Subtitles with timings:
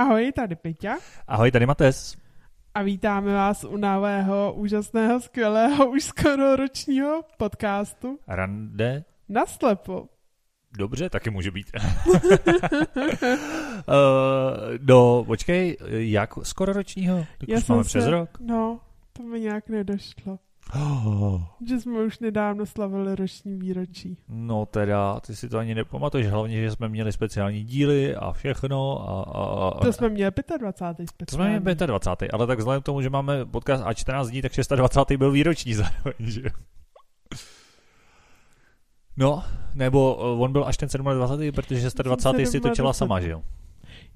[0.00, 0.96] Ahoj, tady Peťa.
[1.28, 2.16] Ahoj, tady Mates.
[2.74, 8.18] A vítáme vás u nového, úžasného, skvělého, už skoro ročního podcastu.
[8.28, 9.04] Rande?
[9.28, 10.08] Naslepo.
[10.78, 11.66] Dobře, taky může být.
[11.76, 11.82] uh,
[14.80, 17.26] no, počkej, jak skoro ročního?
[17.38, 18.30] Tak Já už máme se, přes rok.
[18.40, 18.80] No,
[19.12, 20.38] to mi nějak nedošlo.
[20.74, 21.40] Oh.
[21.68, 24.18] Že jsme už nedávno slavili roční výročí.
[24.28, 29.08] No teda, ty si to ani nepamatuješ, hlavně, že jsme měli speciální díly a všechno.
[29.08, 29.84] A, a, a...
[29.84, 31.08] To jsme měli 25.
[31.08, 31.26] speciální.
[31.26, 32.30] To jsme měli 25.
[32.32, 35.18] Ale tak vzhledem k tomu, že máme podcast a 14 dní, tak 26.
[35.18, 36.42] byl výroční zároveň, že
[39.16, 41.52] No, nebo on byl až ten 27.
[41.52, 42.50] protože 26.
[42.50, 43.42] si točila sama, že jo?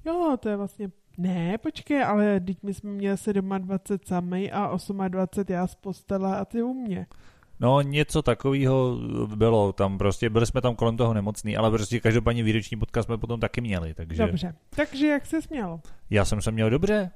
[0.05, 3.17] Jo, to je vlastně ne, počkej, ale teď my jsme měli
[3.57, 7.07] 27 sami a 28 já z postele a ty u mě.
[7.59, 8.97] No něco takového
[9.35, 13.17] bylo tam prostě, byli jsme tam kolem toho nemocný, ale prostě každopádně výroční podcast jsme
[13.17, 14.27] potom taky měli, takže...
[14.27, 15.79] Dobře, takže jak jsi měl?
[16.09, 17.11] Já jsem se měl dobře,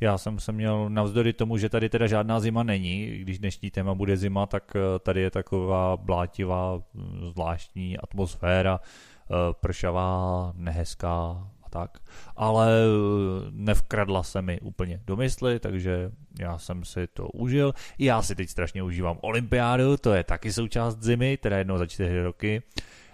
[0.00, 3.94] já jsem se měl navzdory tomu, že tady teda žádná zima není, když dnešní téma
[3.94, 11.98] bude zima, tak eh, tady je taková blátivá, hm, zvláštní atmosféra, eh, pršavá, nehezká, tak,
[12.36, 16.10] ale eh, nevkradla se mi úplně do mysli, takže
[16.40, 17.72] já jsem si to užil.
[17.98, 22.22] Já si teď strašně užívám olympiádu, to je taky součást zimy, teda jednou za čtyři
[22.22, 22.62] roky.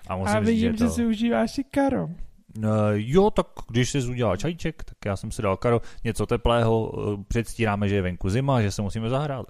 [0.09, 0.91] A, musím a vidím, říct, že, to...
[0.91, 2.09] že si užíváš i karo.
[2.58, 2.64] Uh,
[2.95, 7.22] jo, tak když jsi udělal čajček, tak já jsem si dal karo něco teplého, uh,
[7.28, 9.47] předstíráme, že je venku zima, že se musíme zahrát.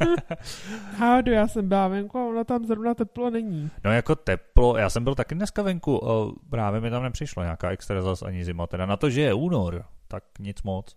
[0.96, 3.70] Hádu, já jsem byla venku a ono tam zrovna teplo není.
[3.84, 7.70] No jako teplo, já jsem byl taky dneska venku, uh, právě mi tam nepřišlo nějaká
[7.70, 10.96] extra zas ani zima, teda na to, že je únor, tak nic moc.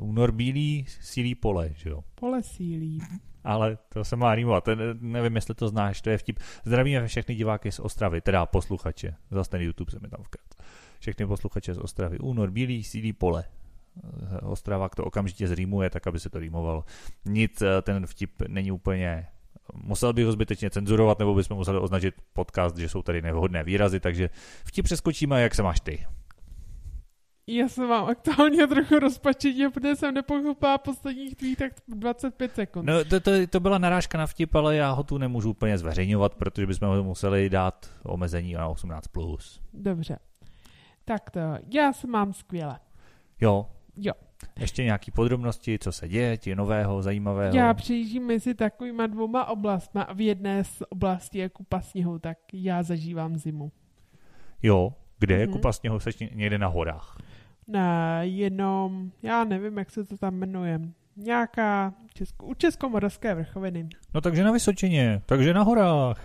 [0.00, 2.04] Únor bílý, sílí pole, že jo?
[2.14, 3.00] Pole sílí
[3.44, 4.68] ale to se má rýmovat.
[5.00, 6.38] Nevím, jestli to znáš, to je vtip.
[6.64, 9.14] Zdravíme všechny diváky z Ostravy, teda posluchače.
[9.30, 10.68] Zase ten YouTube se mi tam vkrát.
[11.00, 12.18] Všechny posluchače z Ostravy.
[12.18, 13.44] Únor, bílý, sílí pole.
[14.42, 16.84] Ostrava to okamžitě zrýmuje, tak aby se to rýmovalo.
[17.24, 19.26] Nic, eh, ten vtip není úplně
[19.74, 24.00] musel bych ho zbytečně cenzurovat, nebo bychom museli označit podcast, že jsou tady nevhodné výrazy,
[24.00, 24.30] takže
[24.64, 26.06] vtip přeskočíme, jak se máš ty.
[27.46, 32.86] Já jsem mám aktuálně trochu rozpačitě, protože jsem nepochopila posledních tvých tak 25 sekund.
[32.86, 36.34] No, to, to, to byla narážka na vtip, ale já ho tu nemůžu úplně zveřejňovat,
[36.34, 39.00] protože bychom ho museli dát omezení na 18+.
[39.12, 39.60] Plus.
[39.74, 40.18] Dobře.
[41.04, 41.40] Tak to,
[41.74, 42.80] já se mám skvěle.
[43.40, 43.66] Jo.
[43.96, 44.12] Jo.
[44.58, 47.56] Ještě nějaký podrobnosti, co se děje, ti nového, zajímavého?
[47.56, 52.38] Já přejíždím mezi takovýma dvouma oblastmi a v jedné z oblastí je kupa sněhu, tak
[52.52, 53.72] já zažívám zimu.
[54.62, 55.52] Jo, kde je mm-hmm.
[55.52, 56.00] kupa sněhu?
[56.00, 57.16] Jsi někde na horách?
[57.68, 60.80] Ne, jenom, já nevím, jak se to tam jmenuje.
[61.16, 63.88] Nějaká česko, u Českomoravské vrchoviny.
[64.14, 66.24] No takže na Vysočině, takže na horách.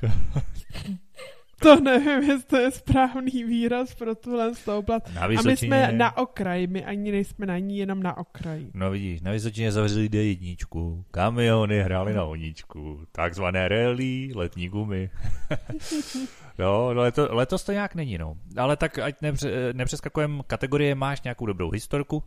[1.59, 5.13] to nevím, jestli to je správný výraz pro tuhle oblast.
[5.15, 8.71] Na A my jsme na okraji, my ani nejsme na ní, jenom na okraji.
[8.73, 15.09] No vidíš, na Vysočině zavřeli D1, kamiony hrály na oníčku, takzvané rally, letní gumy.
[16.59, 18.37] Jo, no, leto, letos to nějak není, no.
[18.57, 22.23] Ale tak ať nepře, nepřeskakujeme kategorie, máš nějakou dobrou historku?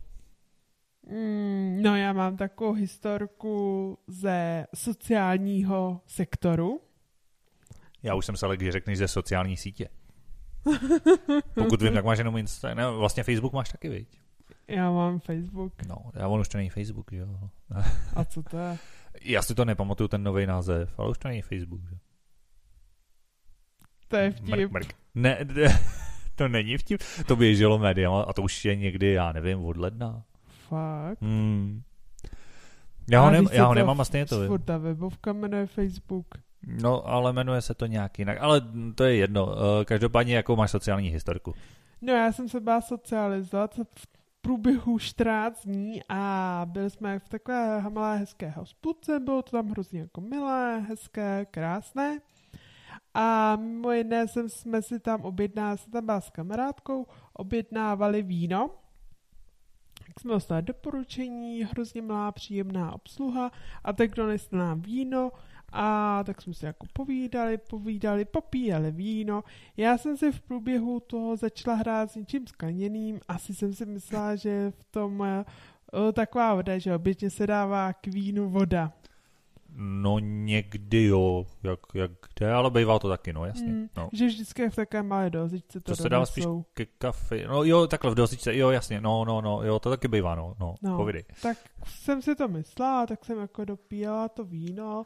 [1.07, 6.81] Mm, no já mám takovou historku ze sociálního sektoru.
[8.03, 9.89] Já už jsem se ale, když řekneš ze sociální sítě.
[11.53, 14.21] Pokud vím, tak máš jenom Insta, ne, vlastně Facebook máš taky, viď?
[14.67, 15.73] Já mám Facebook.
[15.87, 17.27] No, já on už to není Facebook, jo.
[18.15, 18.77] A co to je?
[19.21, 21.97] Já si to nepamatuju, ten nový název, ale už to není Facebook, že?
[24.11, 24.49] To je vtip.
[24.49, 24.93] Mrk, mrk.
[25.15, 25.79] Ne, ne,
[26.35, 27.01] to není vtip.
[27.27, 30.23] To běželo média a to už je někdy, já nevím, od ledna.
[30.67, 31.21] Fakt?
[31.21, 31.81] Hmm.
[33.09, 34.59] Já, ho, ne, já ho nemám a stejně to vím.
[34.65, 36.25] ta webovka jmenuje Facebook.
[36.81, 38.37] No, ale jmenuje se to nějak jinak.
[38.41, 38.61] Ale
[38.95, 39.55] to je jedno.
[39.55, 41.53] Eh, každopádně, jakou máš sociální historku?
[42.01, 44.07] No, já jsem se byla socializovat v
[44.41, 49.99] průběhu 14 dní a byli jsme v takové malé hezké hospůdce, bylo to tam hrozně
[49.99, 52.19] jako milé, hezké, krásné.
[53.13, 58.69] A mimo jiné jsem, jsme si tam objednali, jsem tam byla s kamarádkou, objednávali víno.
[60.07, 63.51] Tak jsme dostali doporučení, hrozně milá, příjemná obsluha
[63.83, 65.31] a tak donesli nám víno
[65.71, 69.43] a tak jsme si jako povídali, povídali, popíjeli víno.
[69.77, 74.35] Já jsem si v průběhu toho začala hrát s něčím skleněným, asi jsem si myslela,
[74.35, 78.91] že v tom uh, taková voda, že obětně se dává k vínu voda.
[79.75, 83.67] No někdy jo, jak, jak kde, ale bývá to taky, no jasně.
[83.67, 84.09] Mm, no.
[84.13, 87.87] Že vždycky v takové malé dozičce to, to se dá spíš ke kafe, no jo,
[87.87, 91.07] takhle v dozičce, jo jasně, no, no, no, jo, to taky bývá, no, no, no.
[91.41, 95.05] Tak jsem si to myslela, tak jsem jako dopíjela to víno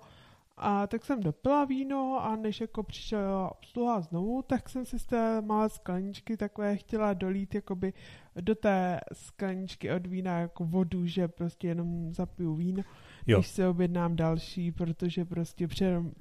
[0.58, 5.06] A tak jsem dopila víno a než jako přišla obsluha znovu, tak jsem si z
[5.06, 7.94] té malé skleničky takové chtěla dolít jakoby
[8.42, 12.84] do té skleničky od vína jako vodu, že prostě jenom zapiju víno,
[13.28, 13.38] jo.
[13.38, 15.68] když se objednám další, protože prostě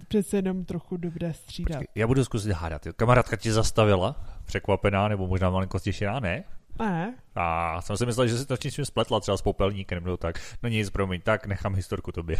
[0.09, 1.79] přece jenom trochu dobré střídat.
[1.79, 2.83] Počkej, já budu zkusit hádat.
[2.97, 6.45] Kamarádka ti zastavila, překvapená nebo možná malinko stěšená, ne?
[6.79, 7.15] Ne.
[7.35, 10.41] A jsem si myslel, že si to čím spletla třeba s popelníkem nebo tak.
[10.63, 12.37] No nic, promiň, tak nechám historku tobě.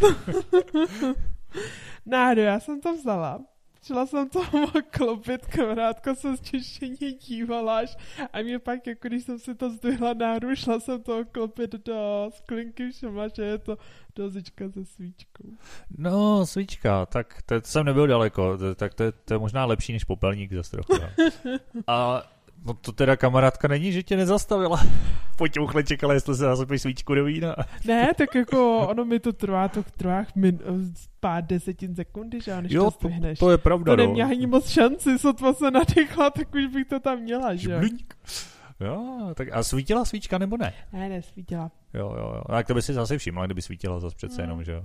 [2.05, 3.39] Nádo, já jsem to vzala.
[3.85, 4.41] Šla jsem to
[4.89, 7.97] klopit, kamarádka se zčešeně dívala až
[8.33, 12.29] a mě pak, jako když jsem si to zdvihla náru, šla jsem to klopit do
[12.33, 13.77] sklinky, všimla, že je to
[14.15, 15.43] dozička se svíčkou.
[15.97, 19.65] No, svíčka, tak to, to jsem nebyl daleko, to, tak to, je, to je možná
[19.65, 20.93] lepší než popelník za trochu.
[21.87, 22.23] A
[22.65, 24.83] No to teda kamarádka není, že tě nezastavila.
[25.37, 27.55] Potěuchle čekala, jestli se zasypeš svíčku do vína.
[27.85, 30.59] Ne, tak jako ono mi to trvá, to trvá min,
[31.19, 34.07] pár desetin sekundy, že než jo, to to, to je pravda, To no.
[34.07, 37.81] neměla ani moc šanci, sotva se nadechla, tak už bych to tam měla, že
[38.79, 40.73] Jo, tak a svítila svíčka nebo ne?
[40.93, 41.71] Ne, nesvítila.
[41.93, 42.41] Jo, jo, jo.
[42.49, 44.43] Tak to by si zase všimla, kdyby svítila zase přece no.
[44.43, 44.83] jenom, že jo.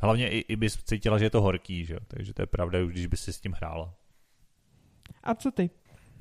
[0.00, 2.00] Hlavně i, i bys cítila, že je to horký, že jo.
[2.06, 3.94] Takže to je pravda, už když bys si s tím hrála.
[5.22, 5.70] A co ty?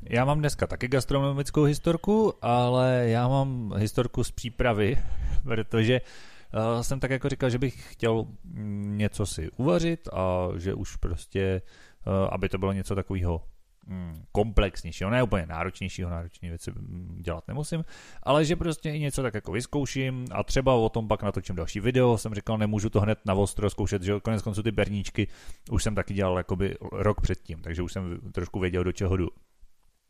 [0.10, 4.98] Já mám dneska taky gastronomickou historku, ale já mám historku z přípravy,
[5.44, 10.74] protože uh, jsem tak jako říkal, že bych chtěl mm, něco si uvařit a že
[10.74, 11.62] už prostě,
[12.08, 13.42] uh, aby to bylo něco takového
[13.88, 17.86] mm, komplexnějšího, ne úplně náročnějšího, náročné věci mm, dělat nemusím,
[18.24, 21.80] ale že prostě i něco tak jako vyzkouším a třeba o tom pak natočím další
[21.80, 25.28] video, jsem říkal, nemůžu to hned na ostro zkoušet, že konec konců ty berníčky
[25.72, 29.30] už jsem taky dělal jakoby rok předtím, takže už jsem trošku věděl, do čeho jdu.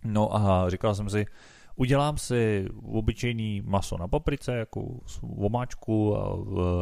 [0.05, 1.25] No a říkal jsem si,
[1.75, 4.99] udělám si obyčejný maso na paprice, jako
[5.37, 6.37] omáčku a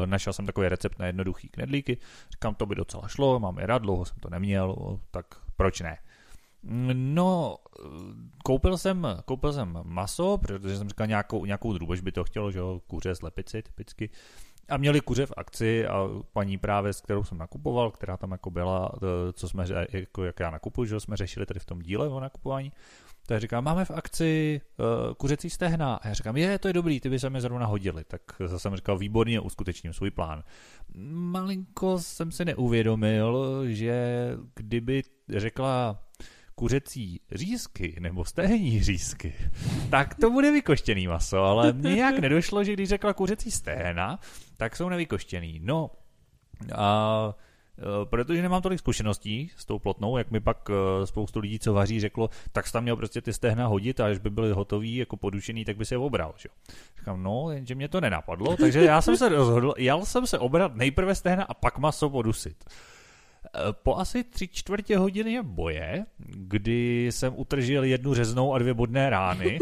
[0.06, 1.98] našel jsem takový recept na jednoduchý knedlíky.
[2.32, 5.26] Říkám, to by docela šlo, mám je rád, dlouho jsem to neměl, tak
[5.56, 5.98] proč ne?
[6.94, 7.58] No,
[8.44, 12.60] koupil jsem, koupil jsem maso, protože jsem říkal nějakou, nějakou drůbež by to chtělo, že
[12.60, 14.10] jo, kuře, slepici typicky.
[14.70, 18.52] A měli kuře v akci a paní právě, s kterou jsem nakupoval, která tam jako
[18.52, 18.92] byla,
[19.34, 22.72] co jsme, jako jak já nakupuju, že jsme řešili tady v tom díle o nakupování,
[23.28, 25.96] tak říká, máme v akci uh, kuřecí stehna.
[25.96, 28.04] A já říkám, je, to je dobrý, ty by se mi zrovna hodili.
[28.04, 30.44] Tak zase jsem říkal, výborně, uskutečním svůj plán.
[31.08, 36.04] Malinko jsem si neuvědomil, že kdyby řekla
[36.56, 39.34] kuřecí řízky nebo stehní řízky,
[39.90, 44.20] tak to bude vykoštěný maso, ale nějak nedošlo, že když řekla kuřecí stehna,
[44.58, 45.60] tak jsou nevykoštěný.
[45.64, 45.92] No,
[46.76, 47.53] a Eh,
[48.04, 52.00] protože nemám tolik zkušeností s tou plotnou, jak mi pak eh, spoustu lidí, co vaří,
[52.00, 55.18] řeklo, tak jsi tam měl prostě ty stehna hodit a až by byly hotový, jako
[55.18, 56.34] podušený, tak by se je obral.
[56.38, 56.50] Že?
[57.00, 60.76] Říkám, no, jenže mě to nenapadlo, takže já jsem se rozhodl, jel jsem se obrat
[60.76, 62.64] nejprve stehna a pak maso podusit.
[63.72, 69.60] Po asi tři čtvrtě hodiny boje, kdy jsem utržil jednu řeznou a dvě bodné rány,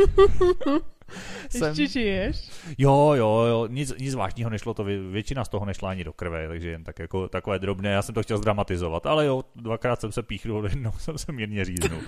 [1.49, 1.67] jsem...
[1.67, 2.49] Ještě žiješ?
[2.77, 6.47] Jo, jo, jo, nic, nic zvláštního nešlo, to většina z toho nešla ani do krve,
[6.47, 10.11] takže jen tak jako takové drobné, já jsem to chtěl zdramatizovat, ale jo, dvakrát jsem
[10.11, 12.01] se píchnul, jednou jsem se mírně říznul.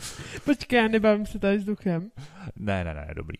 [0.45, 2.11] Počkej, já nebavím se tady s duchem.
[2.55, 3.37] Ne, ne, ne, dobrý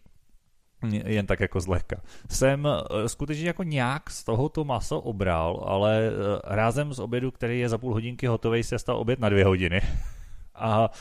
[0.92, 2.02] jen tak jako zlehka.
[2.30, 6.12] Jsem eh, skutečně jako nějak z tohoto maso obral, ale eh,
[6.56, 9.82] rázem z obědu, který je za půl hodinky hotový, se stal oběd na dvě hodiny.
[10.56, 10.92] A,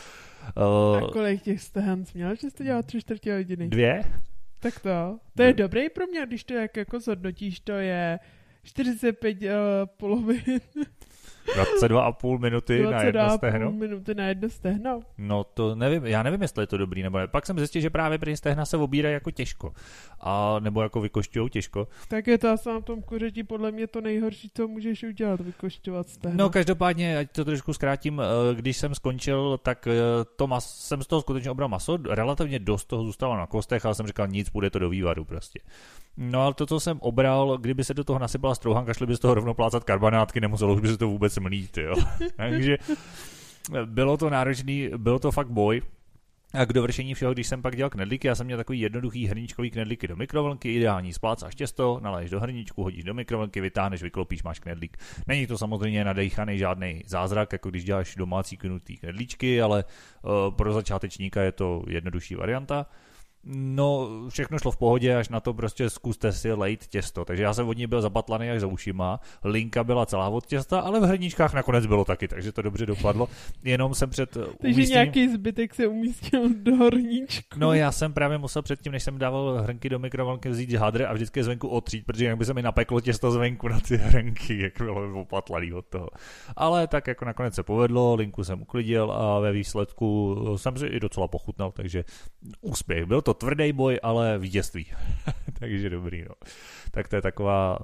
[0.56, 3.68] uh, a kolik těch stehen měl, že jste dělal tři čtvrtě hodiny?
[3.68, 4.02] Dvě?
[4.58, 5.18] Tak to.
[5.36, 8.18] To je dobrý pro mě, když to jak jako zhodnotíš, to je
[8.62, 9.48] 45 uh,
[9.96, 10.42] polovin.
[11.46, 13.72] 22,5 minuty na jedno stehno.
[13.72, 15.00] minuty na jedno stehno.
[15.18, 17.26] No to nevím, já nevím, jestli je to dobrý nebo ne.
[17.26, 19.72] Pak jsem zjistil, že právě při stehna se obírají jako těžko.
[20.20, 21.88] A, nebo jako vykošťují těžko.
[22.08, 26.08] Tak je to asi na tom kuřeti podle mě to nejhorší, co můžeš udělat, vykošťovat
[26.08, 26.36] stehno.
[26.38, 29.92] No každopádně, ať to trošku zkrátím, eh, když jsem skončil, tak eh,
[30.36, 33.94] to mas, jsem z toho skutečně obral maso, relativně dost toho zůstalo na kostech, ale
[33.94, 35.60] jsem říkal, nic, bude to do vývaru prostě.
[36.16, 39.18] No ale to, co jsem obral, kdyby se do toho nasypala strouhanka, šli by z
[39.18, 41.94] toho rovnou plácat karbanátky, nemuselo už by se to vůbec mlít, jo.
[42.36, 42.78] Takže
[43.84, 45.82] bylo to náročný, bylo to fakt boj.
[46.54, 49.70] A k dovršení všeho, když jsem pak dělal knedlíky, já jsem měl takový jednoduchý hrníčkový
[49.70, 54.58] knedlíky do mikrovlnky, ideální splácáš těsto, naleješ do hrníčku, hodíš do mikrovlnky, vytáhneš, vyklopíš, máš
[54.58, 54.96] knedlík.
[55.26, 59.84] Není to samozřejmě nadejchaný žádný zázrak, jako když děláš domácí knutý knedlíčky, ale
[60.22, 62.86] uh, pro začátečníka je to jednodušší varianta.
[63.44, 67.24] No, všechno šlo v pohodě, až na to prostě zkuste si lejt těsto.
[67.24, 70.80] Takže já jsem od ní byl zabatlaný až za ušima, linka byla celá od těsta,
[70.80, 73.28] ale v hrníčkách nakonec bylo taky, takže to dobře dopadlo.
[73.64, 74.88] Jenom jsem před Takže umístěním...
[74.88, 77.58] nějaký zbytek se umístil do hrníčku.
[77.58, 81.12] No, já jsem právě musel předtím, než jsem dával hrnky do mikrovlnky, vzít hadr a
[81.12, 84.72] vždycky zvenku otřít, protože jinak by se mi napeklo těsto zvenku na ty hrnky, jak
[84.78, 86.08] bylo opatlaný od toho.
[86.56, 91.00] Ale tak jako nakonec se povedlo, linku jsem uklidil a ve výsledku jsem si i
[91.00, 92.04] docela pochutnal, takže
[92.60, 93.04] úspěch.
[93.06, 94.86] Byl to to tvrdý boj, ale vítězství.
[95.58, 96.34] Takže dobrý, no.
[96.90, 97.78] Tak to je taková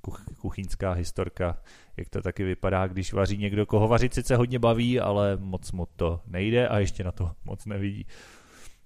[0.00, 1.56] kuch, kuchyňská historka,
[1.96, 5.86] jak to taky vypadá, když vaří někdo, koho vařit sice hodně baví, ale moc mu
[5.96, 8.06] to nejde a ještě na to moc nevidí.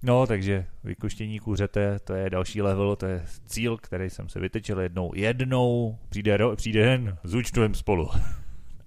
[0.02, 4.80] No, takže vykuštění kuřete, to je další level, to je cíl, který jsem se vytečil
[4.80, 5.12] jednou.
[5.14, 8.08] Jednou přijde, ro, přijde den, zúčtujeme spolu.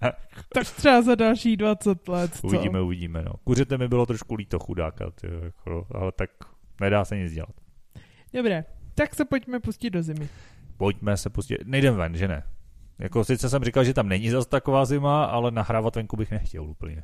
[0.54, 2.46] tak třeba za další 20 let, co?
[2.46, 3.32] Uvidíme, uvidíme, no.
[3.44, 6.30] Kuřete mi bylo trošku líto chudáka, tyjo, jako, ale tak
[6.80, 7.54] Nedá se nic dělat.
[8.32, 8.64] Dobré,
[8.94, 10.28] tak se pojďme pustit do zimy.
[10.76, 11.58] Pojďme se pustit.
[11.64, 12.42] Nejdem ven, že ne?
[12.98, 16.64] Jako sice jsem říkal, že tam není zase taková zima, ale nahrávat venku bych nechtěl
[16.64, 17.02] úplně.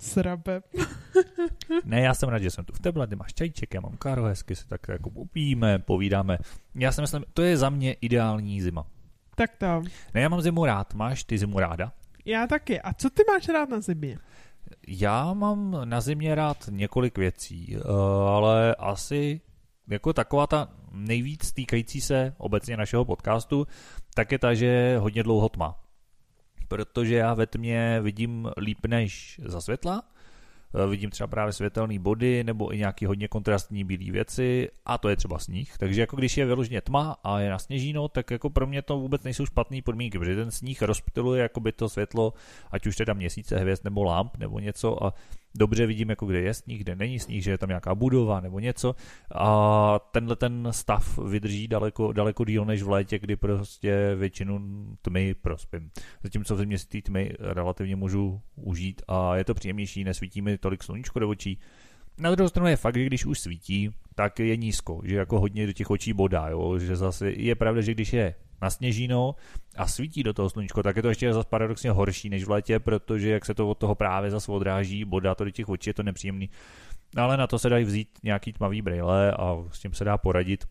[0.00, 0.62] Srabe.
[1.84, 4.24] ne, já jsem rád, že jsem tu v tebe, ty máš čajček, já mám káro,
[4.24, 6.38] hezky se tak jako popíme, povídáme.
[6.74, 8.86] Já si myslím, to je za mě ideální zima.
[9.34, 9.82] Tak to.
[10.14, 10.94] Ne, já mám zimu rád.
[10.94, 11.92] Máš ty zimu ráda?
[12.24, 12.80] Já taky.
[12.80, 14.18] A co ty máš rád na zimě?
[14.88, 17.80] Já mám na zimě rád několik věcí, eh,
[18.28, 19.40] ale asi
[19.88, 23.66] jako taková ta nejvíc týkající se obecně našeho podcastu,
[24.14, 25.80] tak je ta, že hodně dlouho tma.
[26.68, 30.02] Protože já ve tmě vidím líp než za světla,
[30.90, 35.16] vidím třeba právě světelné body nebo i nějaký hodně kontrastní bílé věci a to je
[35.16, 35.78] třeba sníh.
[35.78, 38.98] Takže jako když je vyloženě tma a je na sněžíno, tak jako pro mě to
[38.98, 42.32] vůbec nejsou špatné podmínky, protože ten sníh rozptiluje jakoby to světlo,
[42.70, 45.14] ať už teda měsíce, hvězd nebo lamp nebo něco a
[45.56, 48.58] dobře vidím, jako kde je sníh, kde není sníh, že je tam nějaká budova nebo
[48.58, 48.94] něco
[49.34, 54.60] a tenhle ten stav vydrží daleko, daleko díl než v létě, kdy prostě většinu
[55.02, 55.90] tmy prospím.
[56.22, 60.82] Zatímco v zimě si tmy relativně můžu užít a je to příjemnější, nesvítí mi tolik
[60.82, 61.58] sluníčko do očí.
[62.18, 65.66] Na druhou stranu je fakt, že když už svítí, tak je nízko, že jako hodně
[65.66, 66.78] do těch očí bodá, jo?
[66.78, 69.34] že zase je pravda, že když je na sněžino
[69.76, 72.78] a svítí do toho sluníčko, tak je to ještě zase paradoxně horší než v létě,
[72.78, 75.94] protože jak se to od toho právě zase odráží, bodá to do těch očí, je
[75.94, 76.50] to nepříjemný.
[77.16, 80.64] Ale na to se dají vzít nějaký tmavý brýle a s tím se dá poradit.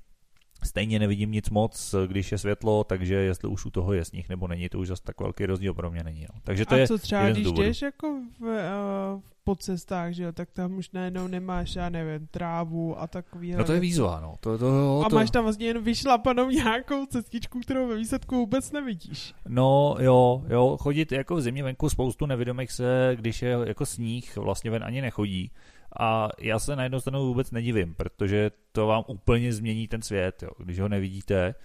[0.64, 4.48] Stejně nevidím nic moc, když je světlo, takže jestli už u toho je sníh nebo
[4.48, 6.26] není, to už zase tak velký rozdíl pro mě není.
[6.34, 6.40] No.
[6.44, 10.32] Takže to a je co třeba, když jdeš jako v, uh, po cestách, že jo,
[10.32, 13.52] tak tam už najednou nemáš, já nevím, trávu a takový.
[13.52, 14.36] No to je výzva, no.
[14.40, 18.72] To, to, to, a máš tam vlastně jen vyšlapanou nějakou cestičku, kterou ve výsledku vůbec
[18.72, 19.34] nevidíš.
[19.48, 24.38] No jo, jo, chodit jako v zimě venku spoustu nevědomých se, když je jako sníh,
[24.38, 25.52] vlastně ven ani nechodí.
[26.00, 30.44] A já se na jednu stranu vůbec nedivím, protože to vám úplně změní ten svět,
[30.44, 30.50] jo.
[30.58, 31.56] když ho nevidíte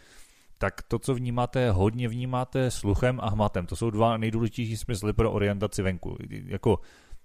[0.59, 3.67] tak to, co vnímáte, hodně vnímáte sluchem a hmatem.
[3.67, 6.17] To jsou dva nejdůležitější smysly pro orientaci venku.
[6.31, 6.81] Jako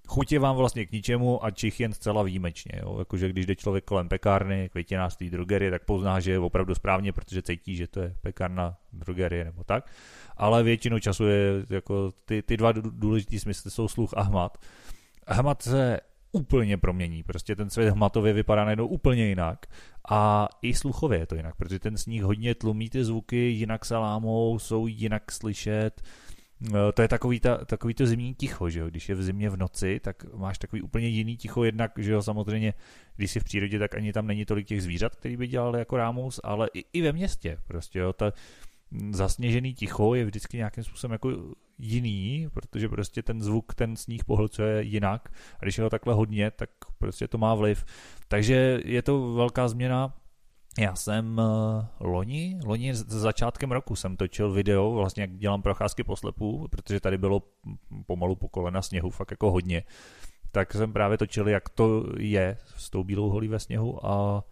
[0.08, 2.72] chuť je vám vlastně k ničemu a čich jen zcela výjimečně.
[2.82, 2.96] Jo?
[3.00, 7.42] Jakože když jde člověk kolem pekárny, květinářství, drogerie, tak pozná, že je opravdu správně, protože
[7.42, 9.92] cítí, že to je pekárna, drogerie nebo tak.
[10.38, 14.58] Ale většinou času je jako ty, ty dva důležitý smysly jsou sluch a hmat.
[15.28, 16.00] Hmat se
[16.34, 17.24] úplně promění.
[17.24, 19.66] Prostě ten svět hmatově vypadá najednou úplně jinak.
[20.10, 23.98] A i sluchově je to jinak, protože ten sníh hodně tlumí ty zvuky, jinak se
[23.98, 26.02] lámou, jsou jinak slyšet.
[26.68, 28.88] Eh, to je takový, ta, takový to zimní ticho, že jo?
[28.88, 32.22] Když je v zimě v noci, tak máš takový úplně jiný ticho, jednak, že jo,
[32.22, 32.74] samozřejmě,
[33.16, 35.98] když jsi v přírodě, tak ani tam není tolik těch zvířat, který by dělali jako
[35.98, 38.32] rámus, ale i, i ve městě, prostě, jo, ta,
[39.12, 41.32] zasněžený ticho je vždycky nějakým způsobem jako
[41.78, 46.52] jiný, protože prostě ten zvuk, ten sníh pohlcuje jinak a když je ho takhle hodně,
[46.52, 47.86] tak prostě to má vliv.
[48.28, 50.14] Takže je to velká změna.
[50.80, 56.04] Já jsem uh, loni, loni s začátkem roku jsem točil video, vlastně jak dělám procházky
[56.04, 57.42] po slepu, protože tady bylo
[58.06, 59.84] pomalu po kolena sněhu, fakt jako hodně.
[60.52, 64.44] Tak jsem právě točil, jak to je s tou bílou holí ve sněhu a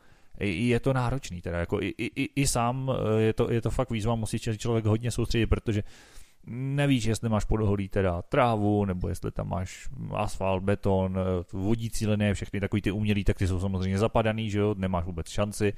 [0.47, 3.89] je to náročný, teda jako i, i, i sám eh, je to, je to fakt
[3.89, 5.83] výzva, musí člověk hodně soustředit, protože
[6.47, 12.33] nevíš, jestli máš podholí teda trávu, nebo jestli tam máš asfalt, beton, eh, vodící linie,
[12.33, 15.73] všechny takový ty umělý, tak ty jsou samozřejmě zapadaný, že jo, nemáš vůbec šanci.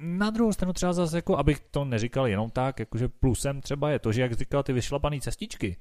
[0.00, 3.98] Na druhou stranu třeba zase, jako, abych to neříkal jenom tak, jakože plusem třeba je
[3.98, 5.76] to, že jak říkal ty vyšlapané cestičky,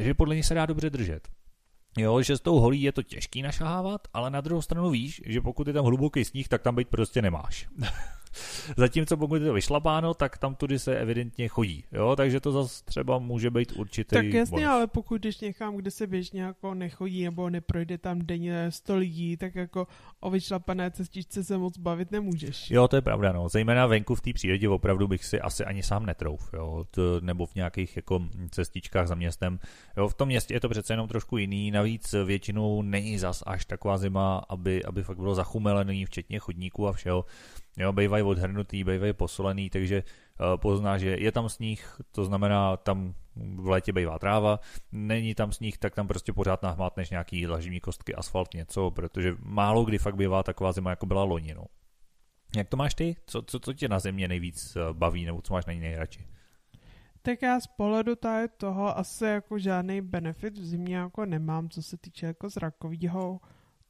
[0.00, 1.28] že podle nich se dá dobře držet.
[1.98, 5.40] Jo, že s tou holí je to těžký našahávat, ale na druhou stranu víš, že
[5.40, 7.68] pokud je tam hluboký sníh, tak tam být prostě nemáš.
[8.76, 11.84] Zatímco pokud je to vyšlapáno, tak tam tudy se evidentně chodí.
[11.92, 12.16] Jo?
[12.16, 14.70] Takže to zase třeba může být určitý Tak jasně, bonus.
[14.70, 19.36] ale pokud jdeš někam, kde se běžně jako nechodí nebo neprojde tam denně 100 lidí,
[19.36, 19.86] tak jako
[20.20, 22.70] o vyšlapané cestičce se moc bavit nemůžeš.
[22.70, 23.48] Jo, to je pravda, no.
[23.48, 26.84] Zejména venku v té přírodě opravdu bych si asi ani sám netrouf, jo.
[26.90, 28.20] To, nebo v nějakých jako
[28.50, 29.58] cestičkách za městem.
[29.96, 33.64] Jo, v tom městě je to přece jenom trošku jiný, navíc většinou není zas až
[33.64, 37.24] taková zima, aby, aby fakt bylo zachumelený, včetně chodníků a všeho.
[37.76, 43.14] Jo, bývají odhrnutý, bývají posolený, takže uh, pozná, že je tam sníh, to znamená, tam
[43.36, 44.60] v létě bývá tráva,
[44.92, 49.84] není tam sníh, tak tam prostě pořád nahmátneš nějaký laživní kostky, asfalt, něco, protože málo
[49.84, 51.64] kdy fakt bývá taková zima, jako byla loni, no.
[52.56, 53.16] Jak to máš ty?
[53.26, 56.26] Co, co, co tě na země nejvíc eh, baví, nebo co máš na ní nejradši?
[57.22, 61.82] Tak já z pohledu tady toho asi jako žádný benefit v zimě jako nemám, co
[61.82, 63.40] se týče jako zrakového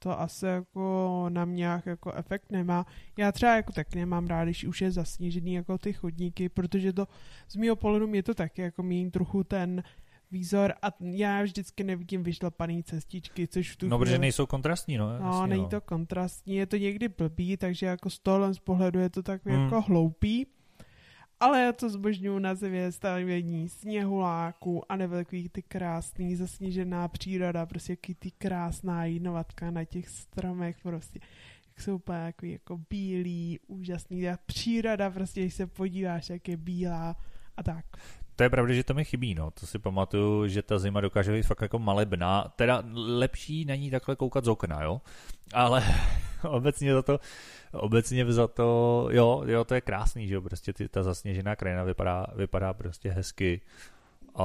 [0.03, 2.87] to asi jako na mě jako efekt nemá.
[3.17, 7.09] Já třeba jako tak nemám rád, když už je zasněžený jako ty chodníky, protože to
[7.49, 9.83] z mého pohledu mě to taky jako mění trochu ten
[10.31, 15.19] výzor a já vždycky nevidím vyšlapaný cestičky, což v tu No, protože nejsou kontrastní, no.
[15.19, 15.69] No, jasně, není no.
[15.69, 19.47] to kontrastní, je to někdy blbý, takže jako z tohle z pohledu je to tak
[19.47, 19.65] hmm.
[19.65, 20.47] jako hloupý.
[21.41, 27.67] Ale já to zbožňuji na země stavění sněhuláků a nebo takový ty krásný zasněžená příroda,
[27.67, 31.21] prostě jaký ty krásná jinovatka na těch stromech prostě
[31.81, 34.29] jak jsou úplně jako, jako bílý, úžasný.
[34.29, 37.17] A příroda prostě, když se podíváš, jak je bílá
[37.57, 37.85] a tak.
[38.37, 39.51] To je pravda, že to mi chybí, no.
[39.51, 42.53] To si pamatuju, že ta zima dokáže být fakt jako malebná.
[42.57, 45.01] Teda lepší na ní takhle koukat z okna, jo.
[45.55, 45.85] Ale
[46.49, 47.21] obecně za to,
[47.73, 51.85] obecně za to, jo, jo, to je krásný, že jo, prostě ty, ta zasněžená krajina
[51.85, 53.61] vypadá, vypadá prostě hezky.
[54.35, 54.45] A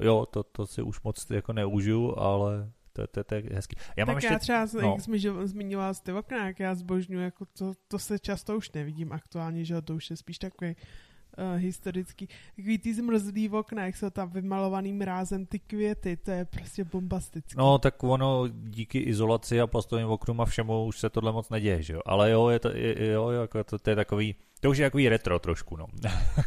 [0.00, 3.76] jo, to, to si už moc jako neužiju, ale to, to, to je hezký.
[3.96, 4.90] Já tak mám já ještě, třeba, no.
[4.90, 8.72] jak jsme zmiňoval z ty okna, jak já zbožňuji, jako to, to se často už
[8.72, 10.76] nevidím aktuálně, že jo, to už je spíš takový
[11.38, 12.28] uh, historický.
[12.56, 17.54] Takový ty zmrzlý okna, jak jsou tam vymalovaným rázem ty květy, to je prostě bombastické.
[17.58, 21.82] No, tak ono díky izolaci a plastovým oknům a všemu už se tohle moc neděje,
[21.82, 22.00] že jo?
[22.06, 25.08] Ale jo, je to, je, jo, jako to, to, je takový, to už je takový
[25.08, 25.86] retro trošku, no.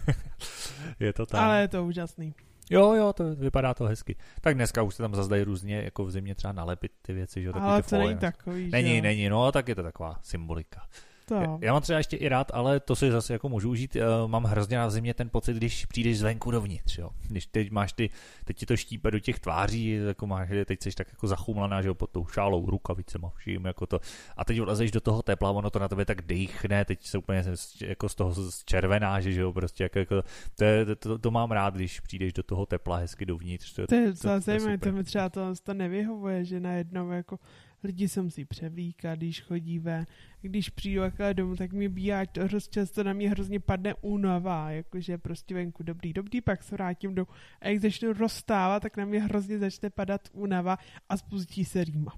[1.00, 1.44] je to tam.
[1.44, 2.34] Ale je to úžasný.
[2.70, 4.16] Jo, jo, to vypadá to hezky.
[4.42, 7.48] Tak dneska už se tam zazdají různě, jako v zimě třeba nalepit ty věci, že
[7.48, 7.54] jo?
[7.56, 9.02] Ale to není takový, Není, že?
[9.02, 10.82] není, no, tak je to taková symbolika.
[11.28, 11.36] To.
[11.36, 13.96] Já, já mám třeba ještě i rád, ale to si zase jako můžu užít.
[13.96, 16.98] Uh, mám hrozně na zimě ten pocit, když přijdeš zvenku dovnitř.
[16.98, 17.10] Jo.
[17.30, 18.10] Když teď máš ty,
[18.46, 21.88] teď ti to štípe do těch tváří, jako máš, teď jsi tak jako zachumlaná, že
[21.88, 24.00] jo, pod tou šálou, rukavicema, vším, jako to.
[24.38, 27.44] A teď vlezeš do toho tepla, ono to na tebe tak dechne, teď se úplně
[27.82, 28.36] jako z toho
[28.66, 30.22] červená, že, jo, prostě jako, jako
[30.56, 33.74] to, to, to, to, mám rád, když přijdeš do toho tepla hezky dovnitř.
[33.74, 37.40] To, to je zajímavé, to mi třeba to, to nevyhovuje, že najednou jako
[37.88, 40.08] lidi se musí převlíkat, když chodí ven.
[40.42, 44.72] Když přijdu takhle domů, tak mi bývá to hrozně často na mě hrozně padne únava,
[44.72, 47.28] jakože prostě venku dobrý, dobrý, pak se vrátím domů
[47.62, 50.78] a jak začnu rozstávat, tak na mě hrozně začne padat únava
[51.10, 52.14] a spustí se rýma.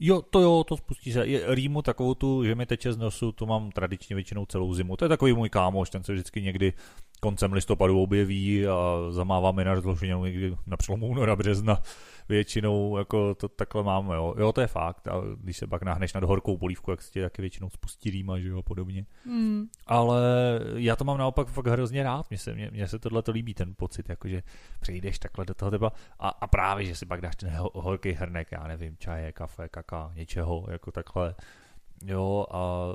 [0.00, 1.24] Jo, to jo, to spustí se.
[1.54, 4.96] Rýmu takovou tu, že mi teče z nosu, to mám tradičně většinou celou zimu.
[4.96, 6.72] To je takový můj kámoš, ten se vždycky někdy
[7.20, 11.78] koncem listopadu objeví a zamává mi na rozloženou někdy na přelomu února, března
[12.32, 14.34] většinou jako to takhle máme, jo.
[14.38, 15.08] Jo, to je fakt.
[15.08, 18.38] A když se pak nahneš nad horkou polívku, jak se tě taky většinou spustí rýma,
[18.38, 19.06] že jo, a podobně.
[19.24, 19.66] Mm.
[19.86, 20.20] Ale
[20.76, 22.30] já to mám naopak fakt hrozně rád.
[22.30, 24.42] Mně se, mně, mně se tohle to líbí, ten pocit, jakože
[24.80, 28.48] přejdeš takhle do toho teba a, a právě, že si pak dáš ten horký hrnek,
[28.52, 31.34] já nevím, čaje, kafe, kaka, něčeho, jako takhle
[32.06, 32.88] Jo, a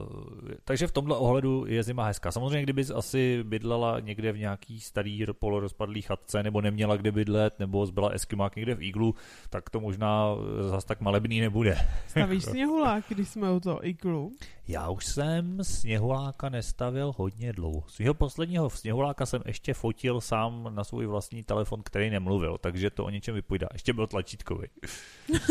[0.63, 2.31] takže v tomhle ohledu je zima hezká.
[2.31, 7.85] Samozřejmě, kdyby asi bydlela někde v nějaký starý polorozpadlý chatce, nebo neměla kde bydlet, nebo
[7.85, 9.15] zbyla eskimák někde v iglu,
[9.49, 10.35] tak to možná
[10.69, 11.77] zas tak malebný nebude.
[12.07, 14.31] Stavíš sněhulák, když jsme u toho iglu?
[14.67, 17.83] Já už jsem sněhuláka nestavil hodně dlouho.
[17.87, 23.05] Svého posledního sněhuláka jsem ještě fotil sám na svůj vlastní telefon, který nemluvil, takže to
[23.05, 23.67] o něčem vypovídá.
[23.73, 24.67] Ještě byl tlačítkový.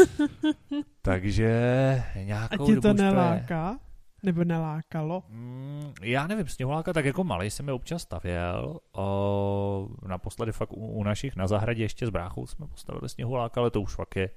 [1.03, 1.51] takže
[2.25, 2.95] nějakou A tě to
[3.51, 3.81] neláká?
[4.23, 5.23] Nebo nelákalo?
[5.29, 8.81] Mm, já nevím, sněhuláka tak jako malý jsem je občas stavěl.
[8.93, 13.71] O, naposledy fakt u, u našich na zahradě ještě s bráchou jsme postavili sněhuláka, ale
[13.71, 14.31] to už fakt je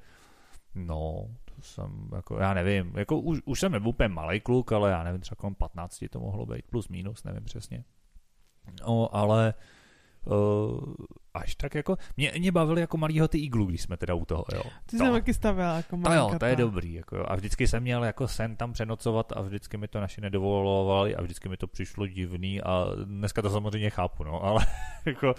[0.75, 4.91] No, to jsem, jako, já nevím, jako už, už jsem nebyl úplně malý kluk, ale
[4.91, 7.83] já nevím, třeba kolem 15 to mohlo být, plus minus, nevím přesně.
[8.81, 9.53] No, ale
[10.25, 10.93] uh,
[11.39, 14.45] až tak jako, mě, mě bavily jako malýho ty iglu, když jsme teda u toho,
[14.53, 14.61] jo.
[14.85, 15.03] Ty to.
[15.03, 17.25] jsem taky stavila jako To jo, to je dobrý, jako jo.
[17.27, 21.21] A vždycky jsem měl jako sen tam přenocovat a vždycky mi to naši nedovolovali a
[21.21, 24.65] vždycky mi to přišlo divný a dneska to samozřejmě chápu, no, ale
[25.05, 25.33] jako,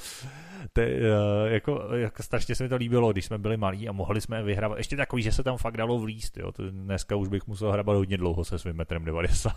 [0.72, 4.20] te, uh, jako, jako strašně se mi to líbilo, když jsme byli malí a mohli
[4.20, 4.78] jsme vyhrávat.
[4.78, 6.52] Ještě takový, že se tam fakt dalo vlíst, jo.
[6.52, 9.52] To dneska už bych musel hrabat hodně dlouho se svým metrem 90.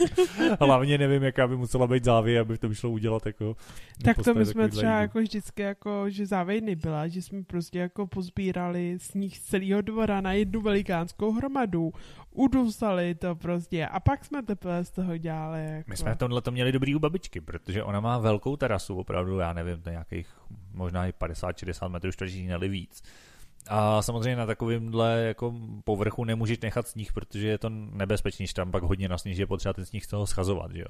[0.60, 3.56] Hlavně nevím, jaká by musela být závě, aby to šlo udělat jako.
[4.04, 5.75] Tak to my jsme třeba jako vždycky jako,
[6.08, 11.32] že závej nebyla, že jsme prostě jako pozbírali sníh z celého dvora na jednu velikánskou
[11.32, 11.92] hromadu,
[12.30, 15.64] udusali to prostě a pak jsme teprve z toho dělali.
[15.64, 15.90] Jako.
[15.90, 19.52] My jsme tohle to měli dobrý u babičky, protože ona má velkou terasu, opravdu, já
[19.52, 20.28] nevím, to nějakých
[20.74, 23.02] možná i 50-60 metrů čtverečních, neli víc.
[23.68, 28.70] A samozřejmě na takovémhle jako povrchu nemůžeš nechat sníh, protože je to nebezpečný, že tam
[28.70, 30.88] pak hodně nasněží, je potřeba ten sníh z toho schazovat, že jo.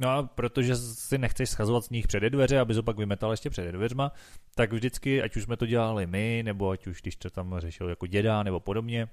[0.00, 3.72] No a protože si nechceš schazovat sníh před dveře, aby to pak vymetal ještě před
[3.72, 4.12] dveřma,
[4.54, 7.88] tak vždycky, ať už jsme to dělali my, nebo ať už když to tam řešil
[7.88, 9.08] jako děda nebo podobně,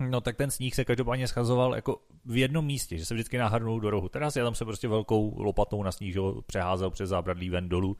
[0.00, 3.80] No tak ten sníh se každopádně schazoval jako v jednom místě, že se vždycky nahrnul
[3.80, 4.08] do rohu.
[4.08, 6.16] Teraz já tam se prostě velkou lopatou na sníh
[6.46, 7.96] přeházel přes zábradlí ven dolů.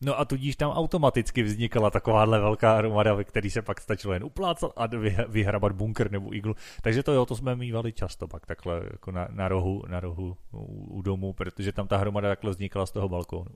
[0.00, 4.24] No a tudíž tam automaticky vznikala takováhle velká hromada, ve který se pak stačilo jen
[4.24, 4.88] uplácat a
[5.28, 6.54] vyhrabat bunkr nebo iglu.
[6.82, 10.36] Takže to jo, to jsme mývali často pak takhle jako na, na rohu, na rohu
[10.52, 10.58] u,
[10.98, 13.50] u domu, protože tam ta hromada takhle vznikala z toho balkónu.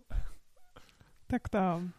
[1.26, 1.92] Tak tam.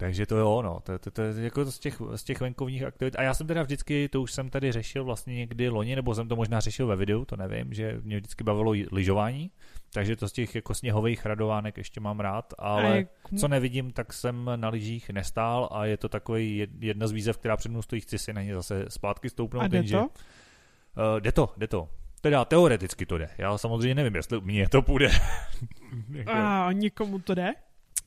[0.00, 3.16] Takže to jo, no, to, to, to je jako z těch, z těch venkovních aktivit.
[3.18, 6.28] A já jsem teda vždycky, to už jsem tady řešil vlastně někdy loni, nebo jsem
[6.28, 9.50] to možná řešil ve videu, to nevím, že mě vždycky bavilo lyžování,
[9.92, 13.08] takže to z těch jako sněhových radovánek ještě mám rád, ale jak...
[13.40, 17.56] co nevidím, tak jsem na lyžích nestál a je to takový jedna z výzev, která
[17.56, 19.62] před mnou stojí, chci si na ně zase zpátky stoupnout.
[19.62, 20.00] A jde to?
[20.00, 20.08] Uh,
[21.20, 21.88] jde to, jde to.
[22.20, 23.28] Teda teoreticky to jde.
[23.38, 25.10] Já samozřejmě nevím, jestli mně to půjde.
[26.26, 27.54] a někomu to jde?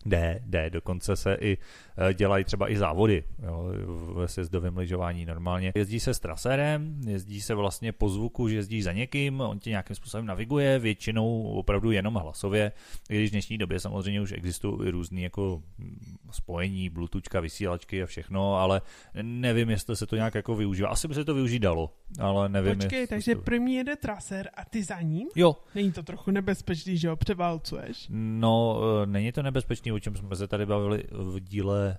[0.06, 1.58] Jde, jde, dokonce se i
[1.98, 3.74] eh, dělají třeba i závody jo,
[4.14, 5.72] ve sjezdovém lyžování normálně.
[5.76, 9.70] Jezdí se s trasérem, jezdí se vlastně po zvuku, že jezdí za někým, on tě
[9.70, 12.72] nějakým způsobem naviguje, většinou opravdu jenom hlasově,
[13.10, 18.04] i když v dnešní době samozřejmě už existují i různé jako hm, spojení, bluetoothka, vysílačky
[18.04, 18.82] a všechno, ale
[19.22, 20.90] nevím, jestli se to nějak jako využívá.
[20.90, 22.76] Asi by se to využít dalo, ale nevím.
[22.76, 23.42] Počkej, takže to...
[23.42, 25.28] první jede trasér a ty za ním?
[25.36, 25.58] Jo.
[25.76, 28.08] Není to trochu nebezpečný, že ho převálcuješ?
[28.10, 31.98] No, eh, není to nebezpečný, o čem jsme se tady bavili v díle,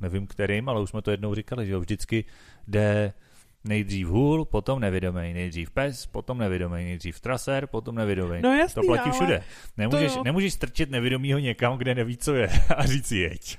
[0.00, 2.24] nevím kterým, ale už jsme to jednou říkali, že jo, vždycky
[2.68, 3.12] jde
[3.64, 8.42] nejdřív hůl, potom nevědomý, nejdřív pes, potom nevědomý, nejdřív traser, potom nevědomý.
[8.42, 9.42] No jasný, to platí všude.
[9.76, 10.24] Nemůžeš, to...
[10.24, 13.58] nemůžeš strčit nevědomýho někam, kde neví, co je a říct jeď.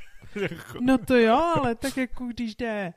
[0.82, 2.94] no to jo, ale tak jako když jde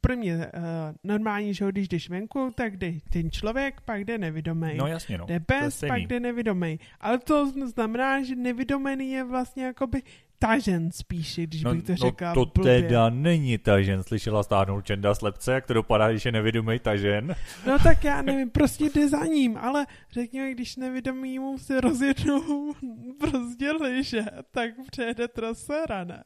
[0.00, 0.62] prvně uh,
[1.04, 4.76] normálně, že když jdeš venku, tak jde ten člověk, pak jde nevědomý.
[4.76, 5.26] No jasně, no.
[5.26, 6.80] Jde pes, pak jde nevědomý.
[7.00, 10.02] Ale to znamená, že nevědomý je vlastně jakoby
[10.38, 12.28] tažen spíše, když no, bych to řekla.
[12.28, 12.82] No to blbě.
[12.82, 14.02] teda není tažen.
[14.02, 17.34] Slyšela stáhnout Čenda slepce, jak to dopadá, když je nevědomý tažen?
[17.66, 22.72] No tak já nevím, prostě jde za ním, ale řekněme, když nevědomý mu se rozjednou
[23.18, 26.24] prostě liže, tak přejede trasera, ne?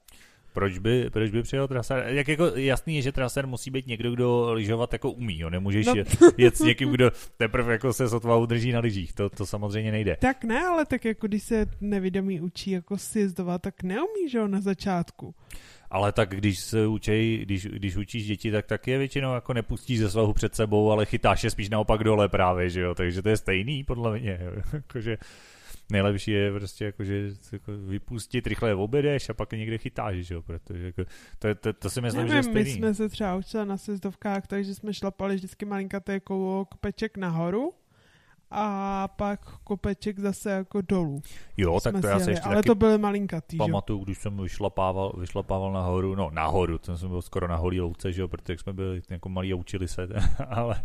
[0.53, 2.05] Proč by, proč by přijel traser?
[2.07, 5.51] Jak jako jasný je, že traser musí být někdo, kdo lyžovat jako umí, jo?
[5.51, 5.95] Nemůžeš no.
[5.95, 9.13] jet, jet s někým, kdo teprve jako se sotva udrží na lyžích.
[9.13, 10.17] To, to samozřejmě nejde.
[10.21, 14.49] Tak ne, ale tak jako když se nevědomí učí jako sjezdovat, tak neumí, že jo,
[14.49, 15.35] na začátku.
[15.91, 19.99] Ale tak když se učí, když, když učíš děti, tak tak je většinou jako nepustíš
[19.99, 23.29] ze svahu před sebou, ale chytáš je spíš naopak dole právě, že jo, takže to
[23.29, 24.41] je stejný podle mě,
[24.73, 25.19] jakože
[25.91, 30.43] nejlepší je prostě jako, že jako vypustit, rychle objedeš a pak někde chytáš, že jo,
[30.43, 31.03] protože jako,
[31.39, 32.71] to, to, to, si myslím, Nevím, že je stejný.
[32.71, 37.75] My jsme se třeba učili na sezdovkách, takže jsme šlapali vždycky malinkaté kopeček nahoru
[38.51, 41.23] a pak kopeček zase jako dolů.
[41.57, 45.73] Jo, tak to já se ještě Ale to byly malinkatý, Pamatuju, když jsem vyšlapával, vyšlapával
[45.73, 49.03] nahoru, no nahoru, ten jsem byl skoro na holý louce, že jo, protože jsme byli
[49.11, 50.09] jako malí a učili se,
[50.49, 50.85] ale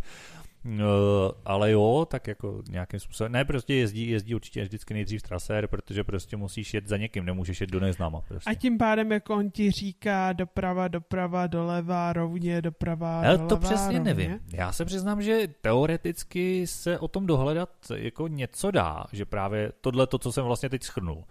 [1.45, 3.31] ale jo, tak jako nějakým způsobem.
[3.31, 7.61] Ne, prostě jezdí, jezdí určitě vždycky nejdřív trasér, protože prostě musíš jet za někým, nemůžeš
[7.61, 8.21] jet do neznáma.
[8.21, 8.49] Prostě.
[8.49, 13.57] A tím pádem, jako on ti říká doprava, doprava, doleva, rovně, doprava, Ale doleva, to
[13.57, 14.13] přesně rovně.
[14.13, 14.39] nevím.
[14.53, 20.07] Já se přiznám, že teoreticky se o tom dohledat jako něco dá, že právě tohle
[20.07, 21.23] to, co jsem vlastně teď schrnul.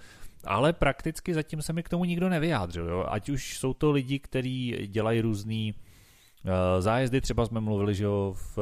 [0.45, 2.89] Ale prakticky zatím se mi k tomu nikdo nevyjádřil.
[2.89, 3.07] Jo?
[3.09, 5.75] Ať už jsou to lidi, kteří dělají různý Eh,
[6.79, 8.59] zájezdy třeba jsme mluvili, že jo, v,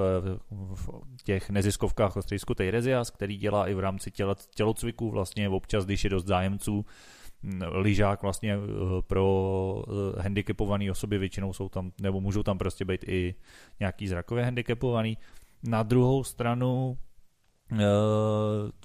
[0.74, 0.88] v
[1.24, 6.04] těch neziskovkách o středisku Tejrezias, který dělá i v rámci těle, tělocviku vlastně občas, když
[6.04, 6.84] je dost zájemců,
[7.42, 8.58] hm, lyžák vlastně eh,
[9.06, 13.34] pro eh, handicapované osoby většinou jsou tam, nebo můžou tam prostě být i
[13.80, 15.18] nějaký zrakově handicapovaný.
[15.62, 16.98] Na druhou stranu
[17.72, 17.78] Uh,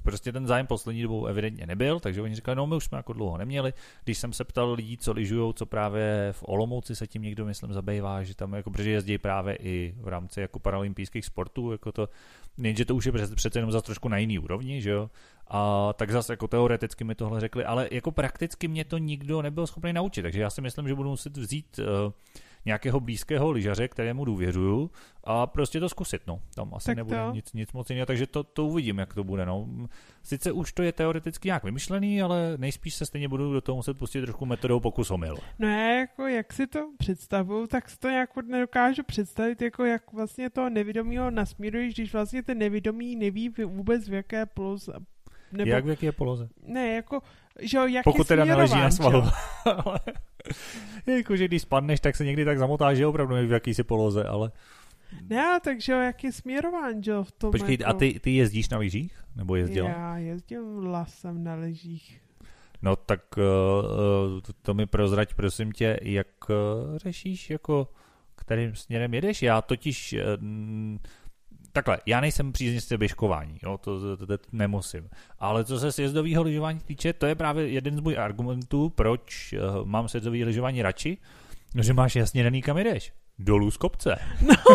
[0.04, 3.14] prostě ten zájem poslední dobou evidentně nebyl, takže oni říkali, no my už jsme jako
[3.14, 3.74] dlouho neměli.
[4.04, 7.74] Když jsem se ptal lidí, co lyžujou, co právě v Olomouci se tím někdo, myslím,
[7.74, 12.10] zabývá, že tam jako, protože jezdí právě i v rámci jako paralympijských sportů, jako to,
[12.58, 15.10] jenže to už je přece jenom za trošku na jiný úrovni, že jo.
[15.48, 19.68] A tak zase jako teoreticky mi tohle řekli, ale jako prakticky mě to nikdo nebyl
[19.68, 22.12] schopný naučit, takže já si myslím, že budu muset vzít uh,
[22.66, 24.92] nějakého blízkého lyžaře, kterému důvěřuju
[25.24, 26.42] a prostě to zkusit, no.
[26.56, 27.32] Tam asi tak nebude to.
[27.32, 29.68] nic, nic moc jiného, takže to, to uvidím, jak to bude, no.
[30.24, 33.98] Sice už to je teoreticky nějak vymyšlený, ale nejspíš se stejně budu do toho muset
[33.98, 35.38] pustit trošku metodou pokus omyl.
[35.60, 40.14] No já jako, jak si to představuju, tak si to nějak nedokážu představit, jako jak
[40.14, 44.94] vlastně to nevědomího nasměruješ, když vlastně ten nevědomý neví vůbec v jaké poloze,
[45.58, 46.50] nebo, jak v jaké poloze?
[46.68, 47.22] Ne, jako,
[47.62, 49.30] že jo, jak Pokud teda neleží na svahu.
[51.06, 53.84] jako, že když spadneš, tak se někdy tak zamotáš, že opravdu neví v jaký si
[53.84, 54.52] poloze, ale...
[55.30, 57.90] Ne, takže jak je směrován, že v tom Počkej, jako...
[57.90, 59.24] a ty, ty jezdíš na lyžích?
[59.36, 59.90] Nebo jezdila?
[59.90, 62.22] Já jezdím lasem na lyžích.
[62.82, 67.88] No tak uh, to mi prozrať, prosím tě, jak uh, řešíš, jako
[68.36, 69.42] kterým směrem jedeš?
[69.42, 71.00] Já totiž uh,
[71.76, 75.10] takhle, já nejsem příznivce běžkování, jo, to, to, to, to nemusím.
[75.40, 79.86] Ale co se sjezdového lyžování týče, to je právě jeden z mojich argumentů, proč uh,
[79.86, 81.18] mám sjezdové lyžování radši,
[81.76, 83.14] no, že máš jasně daný, kam jdeš.
[83.40, 84.16] Dolů z kopce.
[84.42, 84.56] No.